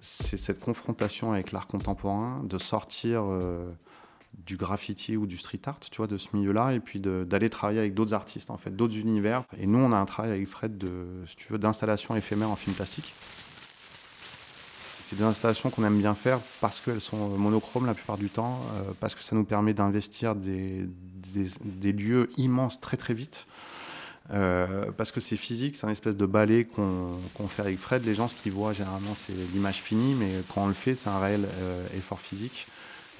c'est 0.00 0.36
cette 0.36 0.60
confrontation 0.60 1.32
avec 1.32 1.52
l'art 1.52 1.66
contemporain, 1.66 2.42
de 2.44 2.58
sortir 2.58 3.22
euh, 3.24 3.72
du 4.46 4.56
graffiti 4.56 5.16
ou 5.16 5.26
du 5.26 5.36
street 5.36 5.60
art, 5.66 5.80
tu 5.80 5.96
vois, 5.96 6.06
de 6.06 6.16
ce 6.16 6.36
milieu-là, 6.36 6.72
et 6.72 6.80
puis 6.80 7.00
d'aller 7.00 7.50
travailler 7.50 7.80
avec 7.80 7.94
d'autres 7.94 8.14
artistes, 8.14 8.50
en 8.50 8.58
fait, 8.58 8.70
d'autres 8.70 8.96
univers. 8.96 9.44
Et 9.58 9.66
nous, 9.66 9.78
on 9.78 9.92
a 9.92 9.96
un 9.96 10.06
travail 10.06 10.32
avec 10.32 10.46
Fred 10.46 10.78
de, 10.78 11.06
si 11.26 11.36
tu 11.36 11.52
veux, 11.52 11.58
d'installation 11.58 12.14
éphémère 12.16 12.50
en 12.50 12.56
film 12.56 12.74
plastique. 12.74 13.12
C'est 15.04 15.16
des 15.16 15.24
installations 15.24 15.70
qu'on 15.70 15.84
aime 15.84 15.98
bien 15.98 16.14
faire 16.14 16.38
parce 16.60 16.82
qu'elles 16.82 17.00
sont 17.00 17.28
monochromes 17.38 17.86
la 17.86 17.94
plupart 17.94 18.18
du 18.18 18.28
temps, 18.28 18.60
euh, 18.74 18.92
parce 19.00 19.14
que 19.14 19.22
ça 19.22 19.34
nous 19.34 19.44
permet 19.44 19.72
d'investir 19.72 20.34
des, 20.34 20.86
des, 21.32 21.46
des, 21.64 21.92
lieux 21.92 22.28
immenses 22.36 22.78
très 22.78 22.98
très 22.98 23.14
vite. 23.14 23.46
Euh, 24.30 24.92
parce 24.96 25.10
que 25.10 25.20
c'est 25.20 25.36
physique, 25.36 25.76
c'est 25.76 25.86
un 25.86 25.90
espèce 25.90 26.16
de 26.16 26.26
ballet 26.26 26.64
qu'on 26.64 27.48
fait 27.48 27.62
avec 27.62 27.78
Fred. 27.78 28.04
Les 28.04 28.14
gens, 28.14 28.28
ce 28.28 28.36
qu'ils 28.36 28.52
voient 28.52 28.72
généralement, 28.72 29.14
c'est 29.14 29.32
l'image 29.52 29.82
finie, 29.82 30.14
mais 30.14 30.28
quand 30.52 30.64
on 30.64 30.68
le 30.68 30.74
fait, 30.74 30.94
c'est 30.94 31.08
un 31.08 31.18
réel 31.18 31.46
euh, 31.46 31.86
effort 31.96 32.20
physique. 32.20 32.66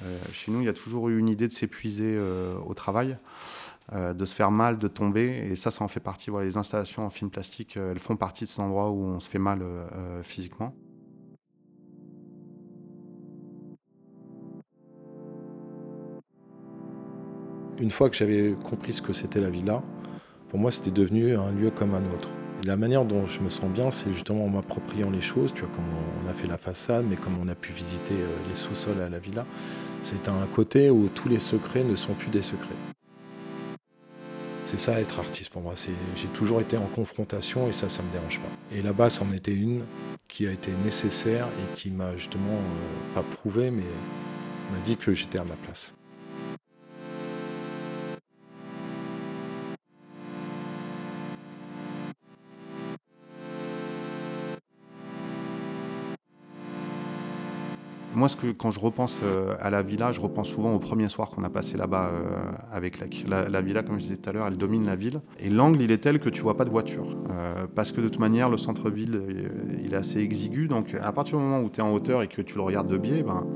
Euh, 0.04 0.18
chez 0.32 0.52
nous, 0.52 0.60
il 0.60 0.66
y 0.66 0.68
a 0.68 0.74
toujours 0.74 1.08
eu 1.08 1.18
une 1.18 1.28
idée 1.28 1.48
de 1.48 1.52
s'épuiser 1.52 2.18
au 2.66 2.74
travail, 2.74 3.16
de 3.94 4.24
se 4.24 4.34
faire 4.34 4.50
mal, 4.50 4.78
de 4.78 4.88
tomber, 4.88 5.48
et 5.50 5.56
ça, 5.56 5.70
ça 5.70 5.82
en 5.82 5.88
fait 5.88 6.00
partie. 6.00 6.30
Les 6.42 6.56
installations 6.56 7.06
en 7.06 7.10
film 7.10 7.30
plastique, 7.30 7.76
elles 7.76 7.98
font 7.98 8.16
partie 8.16 8.44
de 8.44 8.48
ces 8.48 8.60
endroits 8.60 8.90
où 8.90 9.02
on 9.02 9.20
se 9.20 9.28
fait 9.28 9.38
mal 9.38 9.62
physiquement. 10.22 10.74
Une 17.80 17.90
fois 17.90 18.10
que 18.10 18.16
j'avais 18.16 18.54
compris 18.64 18.92
ce 18.92 19.00
que 19.00 19.12
c'était 19.12 19.40
la 19.40 19.50
villa, 19.50 19.82
pour 20.48 20.58
moi, 20.58 20.70
c'était 20.70 20.90
devenu 20.90 21.36
un 21.36 21.50
lieu 21.50 21.70
comme 21.70 21.94
un 21.94 22.04
autre. 22.14 22.28
la 22.64 22.76
manière 22.76 23.04
dont 23.04 23.26
je 23.26 23.40
me 23.40 23.48
sens 23.48 23.70
bien, 23.70 23.90
c'est 23.90 24.12
justement 24.12 24.44
en 24.46 24.48
m'appropriant 24.48 25.10
les 25.10 25.20
choses, 25.20 25.52
tu 25.54 25.60
vois, 25.62 25.70
comme 25.70 25.84
on 26.24 26.28
a 26.28 26.32
fait 26.32 26.48
la 26.48 26.58
façade, 26.58 27.04
mais 27.08 27.16
comme 27.16 27.38
on 27.40 27.48
a 27.48 27.54
pu 27.54 27.72
visiter 27.72 28.14
euh, 28.14 28.36
les 28.48 28.56
sous-sols 28.56 29.00
à 29.00 29.08
la 29.08 29.18
villa. 29.18 29.46
C'est 30.02 30.28
un 30.28 30.46
côté 30.54 30.90
où 30.90 31.08
tous 31.08 31.28
les 31.28 31.38
secrets 31.38 31.84
ne 31.84 31.94
sont 31.94 32.14
plus 32.14 32.30
des 32.30 32.42
secrets. 32.42 32.74
C'est 34.64 34.78
ça 34.78 35.00
être 35.00 35.18
artiste 35.18 35.50
pour 35.50 35.62
moi. 35.62 35.74
J'ai 35.76 36.28
toujours 36.28 36.60
été 36.60 36.76
en 36.76 36.86
confrontation 36.86 37.68
et 37.68 37.72
ça, 37.72 37.88
ça 37.88 38.02
me 38.02 38.10
dérange 38.12 38.38
pas. 38.38 38.76
Et 38.76 38.82
là-bas, 38.82 39.08
c'en 39.08 39.32
était 39.32 39.54
une 39.54 39.82
qui 40.28 40.46
a 40.46 40.50
été 40.50 40.70
nécessaire 40.84 41.46
et 41.46 41.74
qui 41.74 41.90
m'a 41.90 42.16
justement 42.16 42.52
euh, 42.52 43.14
pas 43.14 43.22
prouvé, 43.22 43.70
mais 43.70 43.84
m'a 44.72 44.78
dit 44.84 44.96
que 44.96 45.14
j'étais 45.14 45.38
à 45.38 45.44
ma 45.44 45.54
place. 45.54 45.94
Moi, 58.18 58.28
ce 58.28 58.36
que, 58.36 58.48
quand 58.48 58.72
je 58.72 58.80
repense 58.80 59.20
euh, 59.22 59.54
à 59.60 59.70
la 59.70 59.80
villa, 59.82 60.10
je 60.10 60.20
repense 60.20 60.48
souvent 60.48 60.74
au 60.74 60.80
premier 60.80 61.08
soir 61.08 61.30
qu'on 61.30 61.44
a 61.44 61.50
passé 61.50 61.76
là-bas 61.76 62.10
euh, 62.12 62.50
avec 62.72 62.98
Lec. 62.98 63.24
La, 63.28 63.60
villa, 63.60 63.84
comme 63.84 64.00
je 64.00 64.02
disais 64.02 64.16
tout 64.16 64.28
à 64.28 64.32
l'heure, 64.32 64.48
elle 64.48 64.56
domine 64.56 64.84
la 64.84 64.96
ville. 64.96 65.20
Et 65.38 65.48
l'angle, 65.48 65.80
il 65.80 65.92
est 65.92 65.98
tel 65.98 66.18
que 66.18 66.28
tu 66.28 66.42
vois 66.42 66.56
pas 66.56 66.64
de 66.64 66.70
voiture. 66.70 67.16
Euh, 67.30 67.68
parce 67.72 67.92
que 67.92 68.00
de 68.00 68.08
toute 68.08 68.18
manière, 68.18 68.50
le 68.50 68.56
centre-ville, 68.56 69.22
il 69.84 69.94
est 69.94 69.96
assez 69.96 70.18
exigu. 70.18 70.66
Donc, 70.66 70.96
à 71.00 71.12
partir 71.12 71.38
du 71.38 71.44
moment 71.44 71.60
où 71.60 71.70
tu 71.70 71.78
es 71.78 71.82
en 71.84 71.92
hauteur 71.92 72.22
et 72.22 72.26
que 72.26 72.42
tu 72.42 72.56
le 72.56 72.62
regardes 72.62 72.90
de 72.90 72.96
biais, 72.96 73.22
ben, 73.22 73.46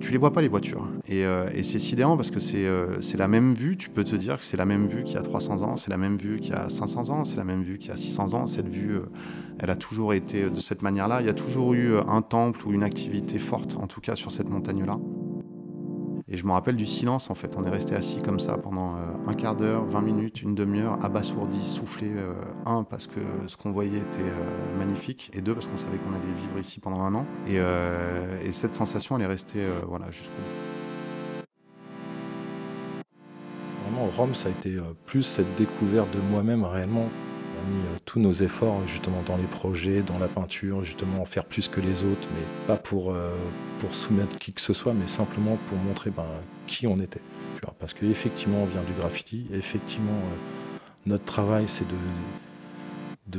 tu 0.00 0.12
les 0.12 0.18
vois 0.18 0.32
pas 0.32 0.40
les 0.40 0.48
voitures. 0.48 0.88
Et, 1.08 1.24
euh, 1.24 1.48
c'est 1.62 1.78
sidérant 1.78 2.16
parce 2.16 2.30
que 2.30 2.38
euh, 2.56 3.00
c'est 3.00 3.16
la 3.16 3.28
même 3.28 3.54
vue, 3.54 3.76
tu 3.76 3.90
peux 3.90 4.04
te 4.04 4.16
dire 4.16 4.38
que 4.38 4.44
c'est 4.44 4.56
la 4.56 4.64
même 4.64 4.86
vue 4.86 5.04
qu'il 5.04 5.14
y 5.14 5.18
a 5.18 5.22
300 5.22 5.62
ans, 5.62 5.76
c'est 5.76 5.90
la 5.90 5.96
même 5.96 6.16
vue 6.16 6.38
qu'il 6.38 6.52
y 6.52 6.56
a 6.56 6.68
500 6.68 7.10
ans, 7.10 7.24
c'est 7.24 7.36
la 7.36 7.44
même 7.44 7.62
vue 7.62 7.78
qu'il 7.78 7.88
y 7.88 7.92
a 7.92 7.96
600 7.96 8.34
ans. 8.34 8.46
Cette 8.46 8.68
vue, 8.68 8.96
euh, 8.96 9.06
elle 9.58 9.70
a 9.70 9.76
toujours 9.76 10.14
été 10.14 10.50
de 10.50 10.60
cette 10.60 10.82
manière-là. 10.82 11.20
Il 11.20 11.26
y 11.26 11.30
a 11.30 11.34
toujours 11.34 11.74
eu 11.74 11.96
un 11.98 12.22
temple 12.22 12.66
ou 12.66 12.72
une 12.72 12.82
activité 12.82 13.38
forte, 13.38 13.76
en 13.80 13.86
tout 13.86 14.00
cas 14.00 14.14
sur 14.14 14.30
cette 14.32 14.48
montagne-là. 14.48 14.98
Et 16.34 16.36
je 16.36 16.44
me 16.46 16.50
rappelle 16.50 16.74
du 16.74 16.84
silence 16.84 17.30
en 17.30 17.36
fait. 17.36 17.54
On 17.56 17.62
est 17.62 17.70
resté 17.70 17.94
assis 17.94 18.20
comme 18.20 18.40
ça 18.40 18.58
pendant 18.58 18.96
euh, 18.96 19.28
un 19.28 19.34
quart 19.34 19.54
d'heure, 19.54 19.84
20 19.84 20.00
minutes, 20.00 20.42
une 20.42 20.56
demi-heure, 20.56 20.98
abasourdi, 21.04 21.62
soufflé. 21.62 22.08
Euh, 22.08 22.34
un, 22.66 22.82
parce 22.82 23.06
que 23.06 23.20
ce 23.46 23.56
qu'on 23.56 23.70
voyait 23.70 23.98
était 23.98 24.18
euh, 24.18 24.76
magnifique. 24.76 25.30
Et 25.32 25.40
deux, 25.40 25.54
parce 25.54 25.68
qu'on 25.68 25.76
savait 25.76 25.96
qu'on 25.96 26.10
allait 26.10 26.34
vivre 26.40 26.58
ici 26.58 26.80
pendant 26.80 27.02
un 27.02 27.14
an. 27.14 27.24
Et, 27.46 27.60
cette 28.50 28.74
sensation, 28.74 29.14
elle 29.14 29.22
est 29.22 29.26
restée 29.26 29.64
voilà, 29.86 30.10
jusqu'au 30.10 30.34
bout. 30.34 31.46
Vraiment, 33.84 34.10
Rome, 34.16 34.34
ça 34.34 34.48
a 34.48 34.50
été 34.50 34.76
plus 35.06 35.22
cette 35.22 35.54
découverte 35.54 36.12
de 36.12 36.20
moi-même 36.32 36.64
réellement 36.64 37.10
euh, 37.64 37.98
tous 38.04 38.20
nos 38.20 38.32
efforts 38.32 38.86
justement 38.86 39.22
dans 39.26 39.36
les 39.36 39.46
projets, 39.46 40.02
dans 40.02 40.18
la 40.18 40.28
peinture, 40.28 40.84
justement 40.84 41.22
en 41.22 41.24
faire 41.24 41.44
plus 41.44 41.68
que 41.68 41.80
les 41.80 42.02
autres, 42.02 42.28
mais 42.34 42.66
pas 42.66 42.76
pour, 42.76 43.12
euh, 43.12 43.30
soumettre 43.90 44.38
qui 44.38 44.54
que 44.54 44.62
ce 44.62 44.72
soit, 44.72 44.94
mais 44.94 45.06
simplement 45.06 45.58
pour 45.66 45.76
montrer 45.76 46.10
ben, 46.10 46.24
qui 46.66 46.86
on 46.86 46.98
était. 47.00 47.20
Parce 47.78 47.92
qu'effectivement, 47.92 48.62
on 48.62 48.66
vient 48.66 48.82
du 48.82 48.92
graffiti, 48.98 49.46
effectivement, 49.52 50.12
euh, 50.12 50.78
notre 51.06 51.24
travail, 51.24 51.64
c'est 51.66 51.86
de, 51.86 51.94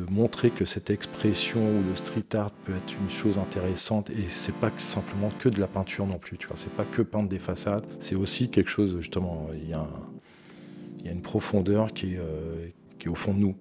montrer 0.09 0.49
que 0.49 0.65
cette 0.65 0.89
expression 0.89 1.61
ou 1.61 1.83
le 1.89 1.95
street 1.95 2.35
art 2.35 2.51
peut 2.51 2.75
être 2.75 2.93
une 3.01 3.09
chose 3.09 3.38
intéressante 3.38 4.09
et 4.09 4.25
c'est 4.29 4.53
pas 4.53 4.71
simplement 4.77 5.29
que 5.39 5.47
de 5.49 5.59
la 5.59 5.67
peinture 5.67 6.05
non 6.05 6.19
plus, 6.19 6.38
tu 6.38 6.47
vois. 6.47 6.57
C'est 6.57 6.71
pas 6.71 6.83
que 6.83 7.01
peindre 7.01 7.29
des 7.29 7.39
façades, 7.39 7.85
c'est 7.99 8.15
aussi 8.15 8.49
quelque 8.49 8.69
chose, 8.69 8.95
justement, 8.99 9.47
il 9.53 9.69
y, 9.69 9.73
a 9.73 11.11
une 11.11 11.21
profondeur 11.21 11.93
qui 11.93 12.15
est 12.15 13.07
au 13.07 13.15
fond 13.15 13.33
de 13.33 13.39
nous. 13.39 13.55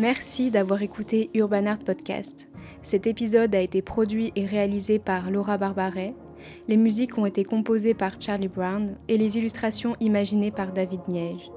Merci 0.00 0.50
d'avoir 0.50 0.80
écouté 0.80 1.28
Urban 1.34 1.66
Art 1.66 1.80
Podcast. 1.80 2.48
Cet 2.82 3.06
épisode 3.06 3.54
a 3.54 3.60
été 3.60 3.82
produit 3.82 4.32
et 4.34 4.46
réalisé 4.46 4.98
par 4.98 5.30
Laura 5.30 5.58
Barbaret. 5.58 6.14
Les 6.68 6.78
musiques 6.78 7.18
ont 7.18 7.26
été 7.26 7.44
composées 7.44 7.92
par 7.92 8.18
Charlie 8.18 8.48
Brown 8.48 8.96
et 9.08 9.18
les 9.18 9.36
illustrations 9.36 9.96
imaginées 10.00 10.52
par 10.52 10.72
David 10.72 11.02
Miege. 11.06 11.50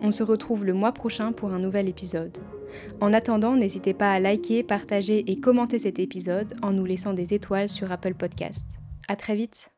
On 0.00 0.12
se 0.12 0.22
retrouve 0.22 0.64
le 0.64 0.74
mois 0.74 0.92
prochain 0.92 1.32
pour 1.32 1.50
un 1.50 1.58
nouvel 1.58 1.88
épisode. 1.88 2.38
En 3.00 3.12
attendant, 3.12 3.56
n'hésitez 3.56 3.94
pas 3.94 4.12
à 4.12 4.20
liker, 4.20 4.62
partager 4.62 5.28
et 5.28 5.40
commenter 5.40 5.80
cet 5.80 5.98
épisode 5.98 6.54
en 6.62 6.72
nous 6.72 6.84
laissant 6.84 7.14
des 7.14 7.34
étoiles 7.34 7.68
sur 7.68 7.90
Apple 7.90 8.14
Podcast. 8.14 8.64
À 9.08 9.16
très 9.16 9.34
vite! 9.34 9.71